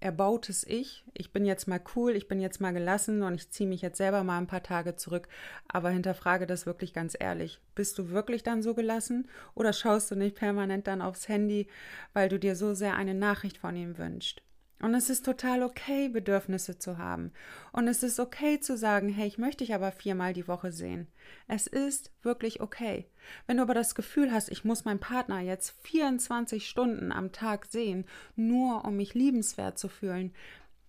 erbautes 0.00 0.64
Ich. 0.64 1.04
Ich 1.14 1.32
bin 1.32 1.44
jetzt 1.44 1.66
mal 1.66 1.80
cool, 1.94 2.12
ich 2.12 2.28
bin 2.28 2.40
jetzt 2.40 2.60
mal 2.60 2.72
gelassen 2.72 3.22
und 3.22 3.34
ich 3.34 3.50
ziehe 3.50 3.68
mich 3.68 3.82
jetzt 3.82 3.96
selber 3.96 4.24
mal 4.24 4.38
ein 4.38 4.46
paar 4.46 4.62
Tage 4.62 4.96
zurück. 4.96 5.28
Aber 5.68 5.90
hinterfrage 5.90 6.46
das 6.46 6.66
wirklich 6.66 6.92
ganz 6.92 7.16
ehrlich. 7.18 7.60
Bist 7.74 7.98
du 7.98 8.10
wirklich 8.10 8.42
dann 8.42 8.62
so 8.62 8.74
gelassen 8.74 9.28
oder 9.54 9.72
schaust 9.72 10.10
du 10.10 10.14
nicht 10.14 10.36
permanent 10.36 10.86
dann 10.86 11.02
aufs 11.02 11.28
Handy, 11.28 11.66
weil 12.12 12.28
du 12.28 12.38
dir 12.38 12.56
so 12.56 12.74
sehr 12.74 12.94
eine 12.94 13.14
Nachricht 13.14 13.58
von 13.58 13.74
ihm 13.74 13.98
wünschst? 13.98 14.42
Und 14.82 14.94
es 14.94 15.08
ist 15.08 15.24
total 15.24 15.62
okay, 15.62 16.08
Bedürfnisse 16.08 16.78
zu 16.78 16.98
haben. 16.98 17.32
Und 17.72 17.88
es 17.88 18.02
ist 18.02 18.20
okay 18.20 18.60
zu 18.60 18.76
sagen, 18.76 19.08
hey, 19.08 19.26
ich 19.26 19.38
möchte 19.38 19.64
dich 19.64 19.74
aber 19.74 19.90
viermal 19.90 20.34
die 20.34 20.48
Woche 20.48 20.70
sehen. 20.70 21.06
Es 21.48 21.66
ist 21.66 22.12
wirklich 22.22 22.60
okay. 22.60 23.06
Wenn 23.46 23.56
du 23.56 23.62
aber 23.62 23.72
das 23.72 23.94
Gefühl 23.94 24.32
hast, 24.32 24.50
ich 24.50 24.64
muss 24.64 24.84
meinen 24.84 25.00
Partner 25.00 25.40
jetzt 25.40 25.70
24 25.82 26.68
Stunden 26.68 27.10
am 27.10 27.32
Tag 27.32 27.66
sehen, 27.66 28.04
nur 28.34 28.84
um 28.84 28.96
mich 28.96 29.14
liebenswert 29.14 29.78
zu 29.78 29.88
fühlen, 29.88 30.34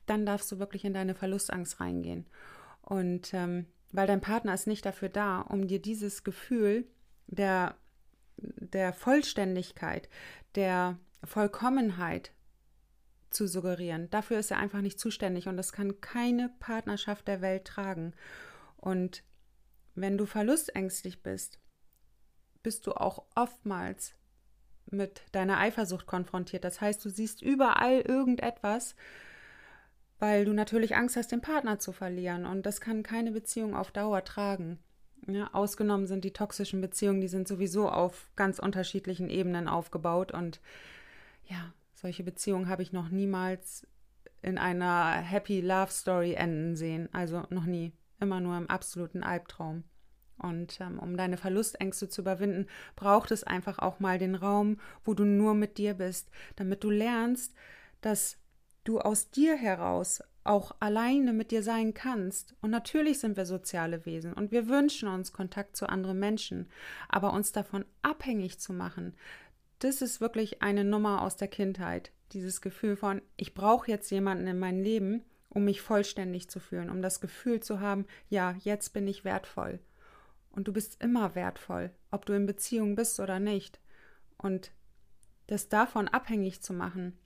dann 0.06 0.26
darfst 0.26 0.52
du 0.52 0.60
wirklich 0.60 0.84
in 0.84 0.94
deine 0.94 1.16
Verlustangst 1.16 1.80
reingehen. 1.80 2.26
Und 2.82 3.34
ähm, 3.34 3.68
weil 3.92 4.08
dein 4.08 4.22
Partner 4.22 4.54
ist 4.54 4.68
nicht 4.68 4.86
dafür 4.86 5.10
da, 5.10 5.42
um 5.42 5.68
dir 5.68 5.82
dieses 5.82 6.26
Gefühl 6.26 6.86
der, 7.28 7.76
der 8.38 8.92
Vollständigkeit, 8.92 10.10
der 10.56 10.98
Vollkommenheit 11.24 12.32
zu 13.30 13.48
suggerieren. 13.48 14.10
Dafür 14.10 14.40
ist 14.40 14.52
er 14.52 14.58
einfach 14.58 14.82
nicht 14.82 15.00
zuständig 15.00 15.48
und 15.48 15.58
das 15.58 15.72
kann 15.72 16.02
keine 16.02 16.50
Partnerschaft 16.60 17.28
der 17.28 17.42
Welt 17.42 17.66
tragen. 17.66 18.14
Und 18.78 19.24
wenn 19.96 20.18
du 20.18 20.26
verlustängstlich 20.26 21.24
bist, 21.24 21.60
bist 22.64 22.86
du 22.88 22.94
auch 22.94 23.26
oftmals 23.36 24.14
mit 24.92 25.24
deiner 25.32 25.60
Eifersucht 25.60 26.06
konfrontiert. 26.06 26.64
Das 26.64 26.82
heißt, 26.82 27.04
du 27.04 27.10
siehst 27.10 27.42
überall 27.42 28.02
irgendetwas, 28.02 28.96
weil 30.20 30.46
du 30.46 30.54
natürlich 30.54 30.96
Angst 30.96 31.16
hast, 31.16 31.32
den 31.32 31.42
Partner 31.42 31.80
zu 31.80 31.92
verlieren. 31.92 32.46
Und 32.46 32.66
das 32.66 32.82
kann 32.82 33.04
keine 33.04 33.32
Beziehung 33.32 33.76
auf 33.76 33.92
Dauer 33.92 34.24
tragen. 34.24 34.80
Ja, 35.28 35.50
ausgenommen 35.54 36.08
sind 36.08 36.24
die 36.24 36.32
toxischen 36.32 36.80
Beziehungen, 36.80 37.22
die 37.22 37.28
sind 37.28 37.48
sowieso 37.48 37.90
auf 37.90 38.30
ganz 38.36 38.60
unterschiedlichen 38.60 39.30
Ebenen 39.30 39.68
aufgebaut. 39.68 40.32
Und 40.32 40.62
ja, 41.46 41.74
solche 41.98 42.24
Beziehungen 42.24 42.70
habe 42.70 42.84
ich 42.84 42.94
noch 42.94 43.10
niemals 43.10 43.88
in 44.44 44.58
einer 44.58 45.14
Happy 45.14 45.62
Love 45.62 45.92
Story 45.92 46.34
enden 46.34 46.76
sehen. 46.76 47.10
Also 47.12 47.44
noch 47.50 47.66
nie. 47.66 47.92
Immer 48.20 48.40
nur 48.40 48.56
im 48.58 48.70
absoluten 48.70 49.24
Albtraum. 49.24 49.84
Und 50.38 50.80
ähm, 50.80 51.00
um 51.00 51.18
deine 51.18 51.38
Verlustängste 51.38 52.08
zu 52.10 52.22
überwinden, 52.22 52.68
braucht 52.96 53.32
es 53.32 53.44
einfach 53.44 53.80
auch 53.80 54.00
mal 54.00 54.20
den 54.20 54.36
Raum, 54.36 54.80
wo 55.04 55.16
du 55.16 55.26
nur 55.26 55.56
mit 55.56 55.80
dir 55.80 55.96
bist, 55.96 56.30
damit 56.56 56.84
du 56.84 56.92
lernst, 56.92 57.56
dass 58.02 58.38
du 58.84 59.00
aus 59.00 59.32
dir 59.32 59.56
heraus 59.56 60.22
auch 60.44 60.76
alleine 60.80 61.34
mit 61.34 61.50
dir 61.50 61.64
sein 61.64 61.96
kannst. 61.96 62.56
Und 62.62 62.70
natürlich 62.70 63.20
sind 63.20 63.36
wir 63.36 63.46
soziale 63.46 64.06
Wesen 64.06 64.34
und 64.34 64.52
wir 64.52 64.68
wünschen 64.68 65.10
uns 65.10 65.34
Kontakt 65.34 65.76
zu 65.76 65.90
anderen 65.90 66.20
Menschen, 66.20 66.70
aber 67.10 67.34
uns 67.34 67.52
davon 67.52 67.84
abhängig 68.04 68.60
zu 68.60 68.72
machen, 68.72 69.16
das 69.80 70.02
ist 70.02 70.22
wirklich 70.22 70.62
eine 70.62 70.84
Nummer 70.84 71.22
aus 71.22 71.38
der 71.38 71.48
Kindheit. 71.48 72.12
Dieses 72.34 72.62
Gefühl 72.62 72.96
von, 72.96 73.22
ich 73.36 73.54
brauche 73.54 73.90
jetzt 73.90 74.10
jemanden 74.12 74.48
in 74.48 74.60
meinem 74.60 74.82
Leben, 74.82 75.24
um 75.50 75.64
mich 75.64 75.82
vollständig 75.82 76.50
zu 76.50 76.60
fühlen, 76.60 76.90
um 76.90 77.02
das 77.02 77.22
Gefühl 77.22 77.62
zu 77.62 77.80
haben, 77.80 78.06
ja, 78.30 78.56
jetzt 78.64 78.94
bin 78.94 79.08
ich 79.08 79.24
wertvoll. 79.24 79.80
Und 80.52 80.68
du 80.68 80.74
bist 80.74 81.02
immer 81.02 81.36
wertvoll, 81.36 81.92
ob 82.12 82.26
du 82.26 82.34
in 82.34 82.46
Beziehung 82.46 82.96
bist 82.96 83.20
oder 83.20 83.40
nicht. 83.40 83.80
Und 84.38 84.72
das 85.48 85.70
davon 85.70 86.08
abhängig 86.08 86.62
zu 86.62 86.74
machen, 86.74 87.18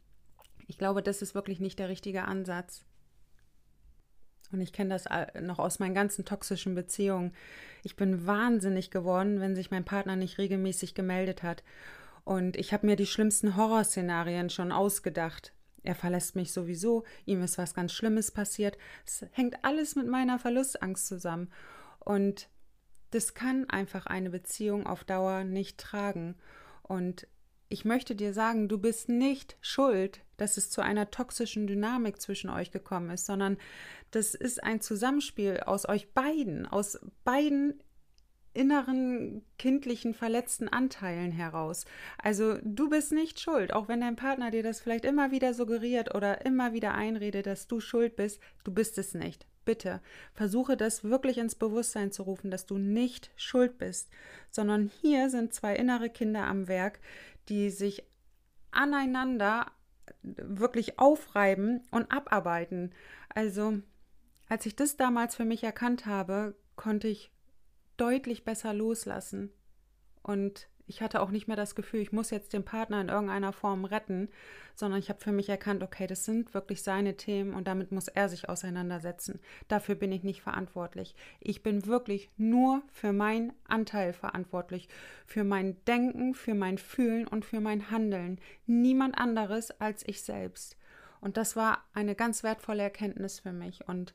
ich 0.67 0.77
glaube, 0.77 1.01
das 1.01 1.21
ist 1.21 1.35
wirklich 1.35 1.59
nicht 1.59 1.79
der 1.79 1.89
richtige 1.89 2.23
Ansatz. 2.23 2.85
Und 4.51 4.61
ich 4.61 4.73
kenne 4.73 4.89
das 4.89 5.05
noch 5.41 5.59
aus 5.59 5.79
meinen 5.79 5.95
ganzen 5.95 6.25
toxischen 6.25 6.75
Beziehungen. 6.75 7.33
Ich 7.83 7.95
bin 7.95 8.27
wahnsinnig 8.27 8.91
geworden, 8.91 9.39
wenn 9.39 9.55
sich 9.55 9.71
mein 9.71 9.85
Partner 9.85 10.15
nicht 10.15 10.37
regelmäßig 10.37 10.93
gemeldet 10.93 11.41
hat. 11.43 11.63
Und 12.31 12.55
ich 12.55 12.71
habe 12.71 12.85
mir 12.85 12.95
die 12.95 13.07
schlimmsten 13.07 13.57
Horrorszenarien 13.57 14.49
schon 14.49 14.71
ausgedacht. 14.71 15.51
Er 15.83 15.95
verlässt 15.95 16.37
mich 16.37 16.53
sowieso, 16.53 17.03
ihm 17.25 17.43
ist 17.43 17.57
was 17.57 17.73
ganz 17.73 17.91
Schlimmes 17.91 18.31
passiert. 18.31 18.77
Es 19.05 19.25
hängt 19.33 19.65
alles 19.65 19.97
mit 19.97 20.07
meiner 20.07 20.39
Verlustangst 20.39 21.07
zusammen. 21.07 21.51
Und 21.99 22.47
das 23.09 23.33
kann 23.33 23.69
einfach 23.69 24.05
eine 24.05 24.29
Beziehung 24.29 24.87
auf 24.87 25.03
Dauer 25.03 25.43
nicht 25.43 25.77
tragen. 25.77 26.35
Und 26.83 27.27
ich 27.67 27.83
möchte 27.83 28.15
dir 28.15 28.33
sagen, 28.33 28.69
du 28.69 28.77
bist 28.77 29.09
nicht 29.09 29.57
schuld, 29.59 30.21
dass 30.37 30.55
es 30.55 30.69
zu 30.69 30.79
einer 30.79 31.11
toxischen 31.11 31.67
Dynamik 31.67 32.21
zwischen 32.21 32.49
euch 32.49 32.71
gekommen 32.71 33.09
ist, 33.09 33.25
sondern 33.25 33.57
das 34.11 34.35
ist 34.35 34.63
ein 34.63 34.79
Zusammenspiel 34.79 35.59
aus 35.65 35.85
euch 35.85 36.13
beiden, 36.13 36.65
aus 36.65 36.97
beiden 37.25 37.83
inneren 38.53 39.43
kindlichen 39.57 40.13
verletzten 40.13 40.67
Anteilen 40.67 41.31
heraus. 41.31 41.85
Also 42.17 42.57
du 42.63 42.89
bist 42.89 43.11
nicht 43.11 43.39
schuld, 43.39 43.73
auch 43.73 43.87
wenn 43.87 44.01
dein 44.01 44.15
Partner 44.15 44.51
dir 44.51 44.63
das 44.63 44.81
vielleicht 44.81 45.05
immer 45.05 45.31
wieder 45.31 45.53
suggeriert 45.53 46.13
oder 46.15 46.45
immer 46.45 46.73
wieder 46.73 46.93
einredet, 46.93 47.45
dass 47.45 47.67
du 47.67 47.79
schuld 47.79 48.15
bist, 48.15 48.41
du 48.63 48.73
bist 48.73 48.97
es 48.97 49.13
nicht. 49.13 49.45
Bitte 49.63 50.01
versuche 50.33 50.75
das 50.75 51.03
wirklich 51.03 51.37
ins 51.37 51.55
Bewusstsein 51.55 52.11
zu 52.11 52.23
rufen, 52.23 52.49
dass 52.51 52.65
du 52.65 52.77
nicht 52.77 53.31
schuld 53.35 53.77
bist, 53.77 54.09
sondern 54.49 54.91
hier 55.01 55.29
sind 55.29 55.53
zwei 55.53 55.75
innere 55.75 56.09
Kinder 56.09 56.45
am 56.45 56.67
Werk, 56.67 56.99
die 57.47 57.69
sich 57.69 58.03
aneinander 58.71 59.67
wirklich 60.23 60.99
aufreiben 60.99 61.83
und 61.91 62.11
abarbeiten. 62.11 62.91
Also, 63.29 63.79
als 64.49 64.65
ich 64.65 64.75
das 64.75 64.97
damals 64.97 65.35
für 65.35 65.45
mich 65.45 65.63
erkannt 65.63 66.05
habe, 66.05 66.55
konnte 66.75 67.07
ich 67.07 67.31
deutlich 68.01 68.43
besser 68.43 68.73
loslassen. 68.73 69.51
Und 70.23 70.67
ich 70.87 71.01
hatte 71.01 71.21
auch 71.21 71.31
nicht 71.31 71.47
mehr 71.47 71.55
das 71.55 71.75
Gefühl, 71.75 72.01
ich 72.01 72.11
muss 72.11 72.31
jetzt 72.31 72.51
den 72.51 72.65
Partner 72.65 72.99
in 72.99 73.07
irgendeiner 73.07 73.53
Form 73.53 73.85
retten, 73.85 74.27
sondern 74.75 74.99
ich 74.99 75.07
habe 75.09 75.21
für 75.21 75.31
mich 75.31 75.47
erkannt, 75.47 75.83
okay, 75.83 76.05
das 76.05 76.25
sind 76.25 76.53
wirklich 76.53 76.83
seine 76.83 77.15
Themen 77.15 77.53
und 77.53 77.65
damit 77.67 77.93
muss 77.93 78.09
er 78.09 78.27
sich 78.27 78.49
auseinandersetzen. 78.49 79.39
Dafür 79.69 79.95
bin 79.95 80.11
ich 80.11 80.23
nicht 80.23 80.41
verantwortlich. 80.41 81.15
Ich 81.39 81.63
bin 81.63 81.85
wirklich 81.85 82.29
nur 82.35 82.81
für 82.91 83.13
meinen 83.13 83.53
Anteil 83.67 84.11
verantwortlich, 84.11 84.89
für 85.25 85.45
mein 85.45 85.77
Denken, 85.85 86.33
für 86.33 86.55
mein 86.55 86.77
Fühlen 86.77 87.25
und 87.25 87.45
für 87.45 87.61
mein 87.61 87.89
Handeln. 87.89 88.41
Niemand 88.65 89.17
anderes 89.17 89.71
als 89.79 90.05
ich 90.05 90.23
selbst. 90.23 90.75
Und 91.21 91.37
das 91.37 91.55
war 91.55 91.85
eine 91.93 92.15
ganz 92.15 92.43
wertvolle 92.43 92.83
Erkenntnis 92.83 93.39
für 93.39 93.53
mich 93.53 93.87
und 93.87 94.13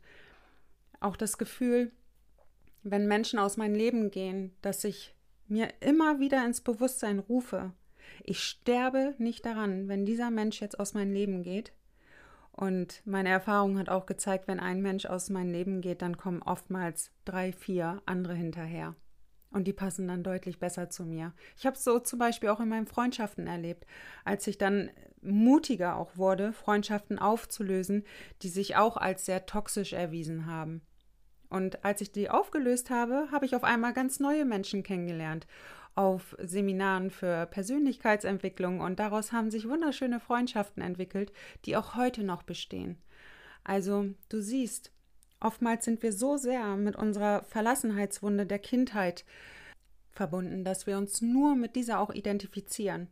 auch 1.01 1.17
das 1.17 1.39
Gefühl, 1.39 1.93
wenn 2.91 3.09
Menschen 3.09 3.39
aus 3.39 3.57
meinem 3.57 3.75
Leben 3.75 4.11
gehen, 4.11 4.55
dass 4.63 4.85
ich 4.85 5.15
mir 5.49 5.69
immer 5.81 6.21
wieder 6.21 6.45
ins 6.45 6.61
Bewusstsein 6.61 7.19
rufe, 7.19 7.73
ich 8.23 8.41
sterbe 8.41 9.15
nicht 9.19 9.45
daran, 9.45 9.89
wenn 9.89 10.07
dieser 10.07 10.31
Mensch 10.31 10.61
jetzt 10.61 10.79
aus 10.79 10.95
meinem 10.95 11.13
Leben 11.13 11.43
geht. 11.43 11.73
Und 12.53 13.03
meine 13.05 13.29
Erfahrung 13.29 13.79
hat 13.79 13.89
auch 13.89 14.07
gezeigt, 14.07 14.49
wenn 14.49 14.61
ein 14.61 14.81
Mensch 14.81 15.05
aus 15.05 15.29
meinem 15.29 15.51
Leben 15.51 15.81
geht, 15.81 16.01
dann 16.01 16.17
kommen 16.17 16.43
oftmals 16.43 17.11
drei, 17.25 17.53
vier 17.53 18.01
andere 18.07 18.35
hinterher. 18.35 18.95
Und 19.51 19.65
die 19.65 19.73
passen 19.73 20.09
dann 20.09 20.23
deutlich 20.23 20.59
besser 20.59 20.89
zu 20.89 21.05
mir. 21.05 21.33
Ich 21.57 21.67
habe 21.67 21.77
es 21.77 21.85
so 21.85 21.99
zum 21.99 22.19
Beispiel 22.19 22.49
auch 22.49 22.61
in 22.61 22.69
meinen 22.69 22.87
Freundschaften 22.87 23.47
erlebt, 23.47 23.85
als 24.25 24.47
ich 24.47 24.59
dann 24.59 24.91
mutiger 25.21 25.97
auch 25.97 26.17
wurde, 26.17 26.53
Freundschaften 26.53 27.19
aufzulösen, 27.19 28.05
die 28.43 28.49
sich 28.49 28.77
auch 28.77 28.97
als 28.97 29.27
sehr 29.27 29.47
toxisch 29.47 29.93
erwiesen 29.93 30.47
haben. 30.47 30.83
Und 31.49 31.85
als 31.85 32.01
ich 32.01 32.13
die 32.13 32.29
aufgelöst 32.29 32.91
habe, 32.91 33.29
habe 33.31 33.47
ich 33.47 33.55
auf 33.55 33.65
einmal 33.65 33.93
ganz 33.93 34.21
neue 34.21 34.45
Menschen 34.45 34.83
kennengelernt 34.83 35.47
auf 35.97 36.37
Seminaren 36.39 37.11
für 37.11 37.47
Persönlichkeitsentwicklung 37.47 38.81
und 38.81 39.01
daraus 39.01 39.33
haben 39.33 39.51
sich 39.51 39.67
wunderschöne 39.67 40.21
Freundschaften 40.21 40.83
entwickelt, 40.83 41.33
die 41.65 41.77
auch 41.77 41.97
heute 41.97 42.23
noch 42.23 42.43
bestehen. 42.43 42.99
Also, 43.65 44.11
du 44.29 44.43
siehst, 44.43 44.93
oftmals 45.41 45.87
sind 45.87 46.03
wir 46.03 46.13
so 46.13 46.37
sehr 46.37 46.77
mit 46.77 46.97
unserer 46.97 47.43
Verlassenheitswunde 47.45 48.47
der 48.47 48.59
Kindheit 48.59 49.25
verbunden, 50.13 50.65
dass 50.65 50.87
wir 50.87 50.99
uns 50.99 51.23
nur 51.23 51.57
mit 51.57 51.77
dieser 51.77 51.99
auch 51.99 52.11
identifizieren. 52.11 53.09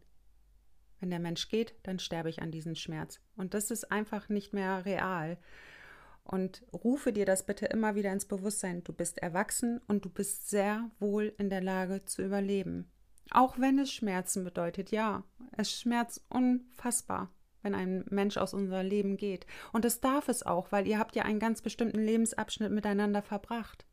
Wenn 1.01 1.11
der 1.11 1.21
Mensch 1.21 1.49
geht, 1.49 1.75
dann 1.83 1.99
sterbe 1.99 2.29
ich 2.29 2.43
an 2.43 2.51
diesem 2.51 2.75
Schmerz. 2.75 3.19
Und 3.35 3.55
das 3.55 3.71
ist 3.71 3.91
einfach 3.91 4.29
nicht 4.29 4.53
mehr 4.53 4.85
real. 4.85 5.39
Und 6.25 6.65
rufe 6.73 7.13
dir 7.13 7.27
das 7.27 7.45
bitte 7.45 7.67
immer 7.67 7.95
wieder 7.95 8.13
ins 8.13 8.25
Bewusstsein. 8.25 8.83
Du 8.83 8.93
bist 8.93 9.19
erwachsen 9.19 9.81
und 9.87 10.05
du 10.05 10.11
bist 10.11 10.49
sehr 10.49 10.91
wohl 10.99 11.35
in 11.39 11.51
der 11.51 11.61
Lage 11.61 12.05
zu 12.07 12.23
überleben. 12.23 12.91
Auch 13.31 13.59
wenn 13.59 13.79
es 13.79 13.93
Schmerzen 13.93 14.45
bedeutet, 14.45 14.91
ja, 14.91 15.25
es 15.57 15.73
schmerzt 15.73 16.25
unfassbar, 16.29 17.31
wenn 17.63 17.75
ein 17.75 18.05
Mensch 18.11 18.37
aus 18.37 18.55
unser 18.55 18.83
Leben 18.83 19.17
geht. 19.17 19.47
Und 19.73 19.85
es 19.85 20.01
darf 20.01 20.29
es 20.29 20.43
auch, 20.43 20.73
weil 20.73 20.87
ihr 20.87 20.99
habt 20.99 21.17
ja 21.17 21.25
einen 21.25 21.41
ganz 21.41 21.63
bestimmten 21.63 22.01
Lebensabschnitt 22.01 22.71
miteinander 22.71 23.23
verbracht. 23.23 23.87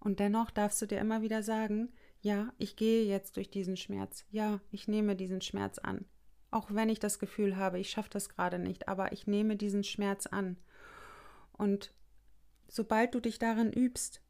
Und 0.00 0.20
dennoch 0.20 0.50
darfst 0.50 0.80
du 0.80 0.86
dir 0.86 0.98
immer 0.98 1.22
wieder 1.22 1.42
sagen, 1.42 1.90
ja, 2.20 2.52
ich 2.58 2.76
gehe 2.76 3.04
jetzt 3.04 3.36
durch 3.36 3.50
diesen 3.50 3.76
Schmerz. 3.76 4.24
Ja, 4.30 4.60
ich 4.70 4.88
nehme 4.88 5.16
diesen 5.16 5.40
Schmerz 5.40 5.78
an. 5.78 6.04
Auch 6.50 6.68
wenn 6.70 6.88
ich 6.88 6.98
das 6.98 7.18
Gefühl 7.18 7.56
habe, 7.56 7.78
ich 7.78 7.90
schaffe 7.90 8.10
das 8.10 8.28
gerade 8.28 8.58
nicht, 8.58 8.88
aber 8.88 9.12
ich 9.12 9.26
nehme 9.26 9.56
diesen 9.56 9.84
Schmerz 9.84 10.26
an. 10.26 10.56
Und 11.58 11.92
sobald 12.68 13.14
du 13.14 13.20
dich 13.20 13.38
darin 13.38 13.72
übst, 13.72 14.22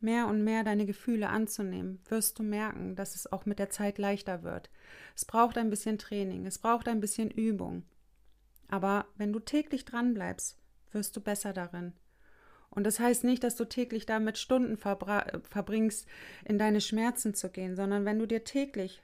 mehr 0.00 0.26
und 0.26 0.42
mehr 0.42 0.64
deine 0.64 0.86
Gefühle 0.86 1.28
anzunehmen, 1.28 2.00
wirst 2.08 2.38
du 2.38 2.42
merken, 2.42 2.96
dass 2.96 3.14
es 3.14 3.30
auch 3.30 3.46
mit 3.46 3.58
der 3.58 3.70
Zeit 3.70 3.98
leichter 3.98 4.42
wird. 4.42 4.70
Es 5.14 5.24
braucht 5.24 5.58
ein 5.58 5.70
bisschen 5.70 5.98
Training, 5.98 6.46
es 6.46 6.58
braucht 6.58 6.88
ein 6.88 7.00
bisschen 7.00 7.30
Übung. 7.30 7.84
Aber 8.68 9.06
wenn 9.16 9.32
du 9.32 9.38
täglich 9.38 9.84
dran 9.84 10.14
bleibst, 10.14 10.58
wirst 10.92 11.16
du 11.16 11.20
besser 11.20 11.52
darin. 11.52 11.92
Und 12.70 12.84
das 12.84 13.00
heißt 13.00 13.24
nicht, 13.24 13.44
dass 13.44 13.54
du 13.54 13.66
täglich 13.66 14.06
damit 14.06 14.38
Stunden 14.38 14.78
verbringst, 14.78 16.06
in 16.44 16.58
deine 16.58 16.80
Schmerzen 16.80 17.34
zu 17.34 17.50
gehen, 17.50 17.76
sondern 17.76 18.06
wenn 18.06 18.18
du 18.18 18.26
dir 18.26 18.44
täglich 18.44 19.02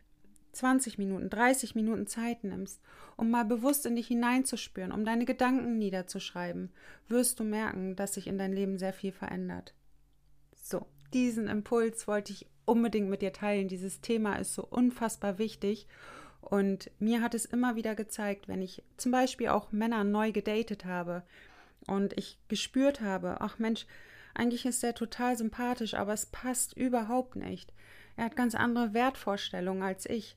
20 0.53 0.99
Minuten, 0.99 1.31
30 1.31 1.75
Minuten 1.75 2.07
Zeit 2.07 2.45
nimmst, 2.45 2.81
um 3.17 3.31
mal 3.31 3.45
bewusst 3.45 3.87
in 3.87 3.97
dich 3.97 4.09
hineinzuspüren, 4.09 4.93
um 4.93 5.05
deine 5.05 5.25
Gedanken 5.25 5.79
niederzuschreiben, 5.79 6.71
wirst 7.09 7.41
du 7.41 7.45
merken, 7.45 7.97
dass 7.97 8.15
sich 8.15 8.27
in 8.27 8.39
dein 8.39 8.53
Leben 8.53 8.79
sehr 8.79 8.93
viel 8.93 9.13
verändert. 9.13 9.75
So, 10.55 10.87
diesen 11.13 11.49
Impuls 11.49 12.07
wollte 12.07 12.33
ich 12.33 12.47
unbedingt 12.65 13.09
mit 13.09 13.23
dir 13.23 13.33
teilen. 13.33 13.69
Dieses 13.69 14.01
Thema 14.01 14.37
ist 14.37 14.55
so 14.55 14.65
unfassbar 14.65 15.39
wichtig. 15.39 15.87
Und 16.41 16.91
mir 16.99 17.21
hat 17.23 17.35
es 17.35 17.47
immer 17.47 17.77
wieder 17.77 17.95
gezeigt, 17.95 18.49
wenn 18.49 18.63
ich 18.63 18.83
zum 18.97 19.13
Beispiel 19.13 19.49
auch 19.49 19.73
Männer 19.73 20.05
neu 20.05 20.33
gedatet 20.33 20.85
habe, 20.85 21.25
und 21.89 22.17
ich 22.17 22.39
gespürt 22.49 23.01
habe, 23.01 23.41
ach 23.41 23.59
Mensch, 23.59 23.87
eigentlich 24.35 24.67
ist 24.67 24.85
er 24.85 24.95
total 24.95 25.37
sympathisch, 25.37 25.95
aber 25.95 26.13
es 26.13 26.27
passt 26.27 26.77
überhaupt 26.77 27.35
nicht. 27.35 27.73
Er 28.19 28.25
hat 28.25 28.35
ganz 28.35 28.57
andere 28.57 28.95
Wertvorstellungen 28.95 29.85
als 29.85 30.05
ich. 30.05 30.37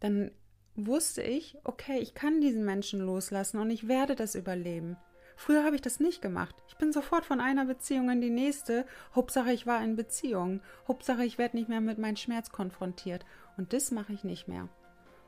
Dann 0.00 0.30
wusste 0.76 1.20
ich, 1.20 1.58
okay, 1.62 1.98
ich 1.98 2.14
kann 2.14 2.40
diesen 2.40 2.64
Menschen 2.64 3.00
loslassen 3.00 3.60
und 3.60 3.68
ich 3.70 3.86
werde 3.86 4.16
das 4.16 4.34
überleben. 4.34 4.96
Früher 5.36 5.62
habe 5.62 5.76
ich 5.76 5.82
das 5.82 6.00
nicht 6.00 6.22
gemacht. 6.22 6.56
Ich 6.68 6.78
bin 6.78 6.94
sofort 6.94 7.26
von 7.26 7.38
einer 7.38 7.66
Beziehung 7.66 8.08
in 8.08 8.22
die 8.22 8.30
nächste. 8.30 8.86
Hauptsache, 9.14 9.52
ich 9.52 9.66
war 9.66 9.84
in 9.84 9.94
Beziehung. 9.94 10.62
Hauptsache, 10.88 11.22
ich 11.26 11.36
werde 11.36 11.58
nicht 11.58 11.68
mehr 11.68 11.82
mit 11.82 11.98
meinem 11.98 12.16
Schmerz 12.16 12.50
konfrontiert. 12.50 13.26
Und 13.58 13.74
das 13.74 13.90
mache 13.90 14.14
ich 14.14 14.24
nicht 14.24 14.48
mehr. 14.48 14.70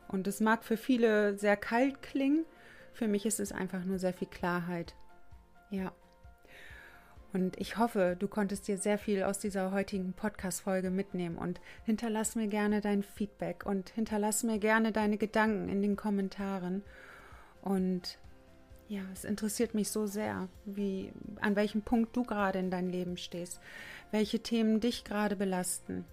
Und 0.09 0.26
es 0.26 0.40
mag 0.40 0.64
für 0.64 0.78
viele 0.78 1.37
sehr 1.37 1.59
kalt 1.59 2.00
klingen. 2.00 2.46
Für 2.94 3.09
mich 3.09 3.26
ist 3.26 3.40
es 3.40 3.52
einfach 3.52 3.85
nur 3.85 3.98
sehr 3.98 4.14
viel 4.14 4.28
Klarheit. 4.28 4.94
Ja. 5.68 5.92
Und 7.32 7.60
ich 7.60 7.76
hoffe, 7.76 8.16
du 8.18 8.26
konntest 8.26 8.68
dir 8.68 8.78
sehr 8.78 8.98
viel 8.98 9.22
aus 9.22 9.38
dieser 9.38 9.70
heutigen 9.70 10.14
Podcast-Folge 10.14 10.90
mitnehmen 10.90 11.36
und 11.36 11.60
hinterlass 11.84 12.36
mir 12.36 12.48
gerne 12.48 12.80
dein 12.80 13.02
Feedback 13.02 13.66
und 13.66 13.90
hinterlass 13.90 14.44
mir 14.44 14.58
gerne 14.58 14.92
deine 14.92 15.18
Gedanken 15.18 15.68
in 15.68 15.82
den 15.82 15.96
Kommentaren. 15.96 16.82
Und 17.60 18.18
ja, 18.88 19.02
es 19.12 19.24
interessiert 19.24 19.74
mich 19.74 19.90
so 19.90 20.06
sehr, 20.06 20.48
wie, 20.64 21.12
an 21.40 21.54
welchem 21.54 21.82
Punkt 21.82 22.16
du 22.16 22.24
gerade 22.24 22.58
in 22.58 22.70
deinem 22.70 22.88
Leben 22.88 23.18
stehst, 23.18 23.60
welche 24.10 24.40
Themen 24.40 24.80
dich 24.80 25.04
gerade 25.04 25.36
belasten. 25.36 26.06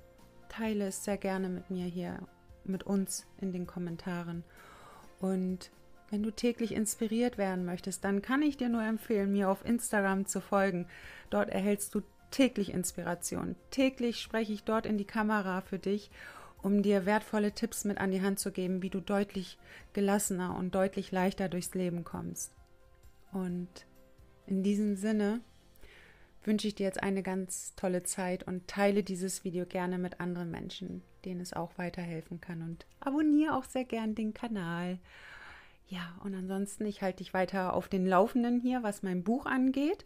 Teile 0.49 0.87
es 0.87 1.05
sehr 1.05 1.17
gerne 1.17 1.47
mit 1.47 1.69
mir 1.69 1.85
hier, 1.85 2.19
mit 2.65 2.83
uns 2.83 3.25
in 3.39 3.53
den 3.53 3.65
Kommentaren. 3.65 4.43
Und 5.21 5.71
wenn 6.09 6.23
du 6.23 6.31
täglich 6.31 6.73
inspiriert 6.73 7.37
werden 7.37 7.65
möchtest, 7.65 8.03
dann 8.03 8.21
kann 8.21 8.41
ich 8.41 8.57
dir 8.57 8.69
nur 8.69 8.83
empfehlen, 8.83 9.31
mir 9.31 9.49
auf 9.49 9.65
Instagram 9.65 10.25
zu 10.25 10.41
folgen. 10.41 10.87
Dort 11.29 11.49
erhältst 11.49 11.95
du 11.95 12.01
täglich 12.31 12.73
Inspiration. 12.73 13.55
Täglich 13.71 14.19
spreche 14.19 14.53
ich 14.53 14.63
dort 14.63 14.85
in 14.85 14.97
die 14.97 15.05
Kamera 15.05 15.61
für 15.61 15.79
dich, 15.79 16.11
um 16.61 16.81
dir 16.81 17.05
wertvolle 17.05 17.51
Tipps 17.51 17.85
mit 17.85 17.97
an 17.97 18.11
die 18.11 18.21
Hand 18.21 18.39
zu 18.39 18.51
geben, 18.51 18.81
wie 18.81 18.89
du 18.89 18.99
deutlich 18.99 19.57
gelassener 19.93 20.55
und 20.57 20.73
deutlich 20.75 21.11
leichter 21.11 21.47
durchs 21.47 21.75
Leben 21.75 22.03
kommst. 22.03 22.53
Und 23.31 23.69
in 24.47 24.63
diesem 24.63 24.95
Sinne 24.95 25.41
wünsche 26.43 26.67
ich 26.67 26.75
dir 26.75 26.85
jetzt 26.85 27.01
eine 27.01 27.23
ganz 27.23 27.75
tolle 27.75 28.03
Zeit 28.03 28.43
und 28.43 28.67
teile 28.67 29.03
dieses 29.03 29.43
Video 29.43 29.65
gerne 29.65 29.97
mit 29.97 30.19
anderen 30.19 30.51
Menschen, 30.51 31.01
denen 31.23 31.41
es 31.41 31.53
auch 31.53 31.77
weiterhelfen 31.77 32.41
kann. 32.41 32.61
Und 32.61 32.85
abonniere 32.99 33.55
auch 33.55 33.65
sehr 33.65 33.85
gern 33.85 34.15
den 34.15 34.33
Kanal. 34.33 34.99
Ja, 35.87 36.19
und 36.23 36.33
ansonsten, 36.33 36.85
ich 36.85 37.01
halte 37.01 37.17
dich 37.17 37.33
weiter 37.33 37.73
auf 37.73 37.87
den 37.87 38.05
Laufenden 38.05 38.59
hier, 38.59 38.81
was 38.83 39.03
mein 39.03 39.23
Buch 39.23 39.45
angeht. 39.45 40.05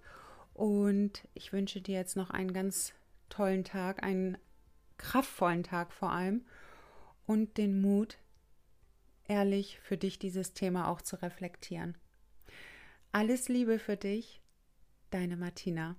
Und 0.54 1.28
ich 1.34 1.54
wünsche 1.54 1.82
dir 1.82 1.96
jetzt 1.96 2.18
noch 2.18 2.32
einen 2.32 2.52
ganz 2.52 2.94
tollen 3.30 3.64
Tag, 3.64 4.04
einen 4.04 4.38
kraftvollen 4.98 5.64
Tag 5.64 5.94
vor 5.94 6.12
allem 6.12 6.46
und 7.26 7.58
den 7.58 7.80
Mut, 7.80 8.18
ehrlich 9.28 9.80
für 9.80 9.98
dich 9.98 10.20
dieses 10.20 10.54
Thema 10.54 10.90
auch 10.90 11.02
zu 11.02 11.16
reflektieren. 11.22 11.98
Alles 13.12 13.48
Liebe 13.48 13.80
für 13.80 13.96
dich, 13.96 14.42
deine 15.12 15.38
Martina. 15.38 15.96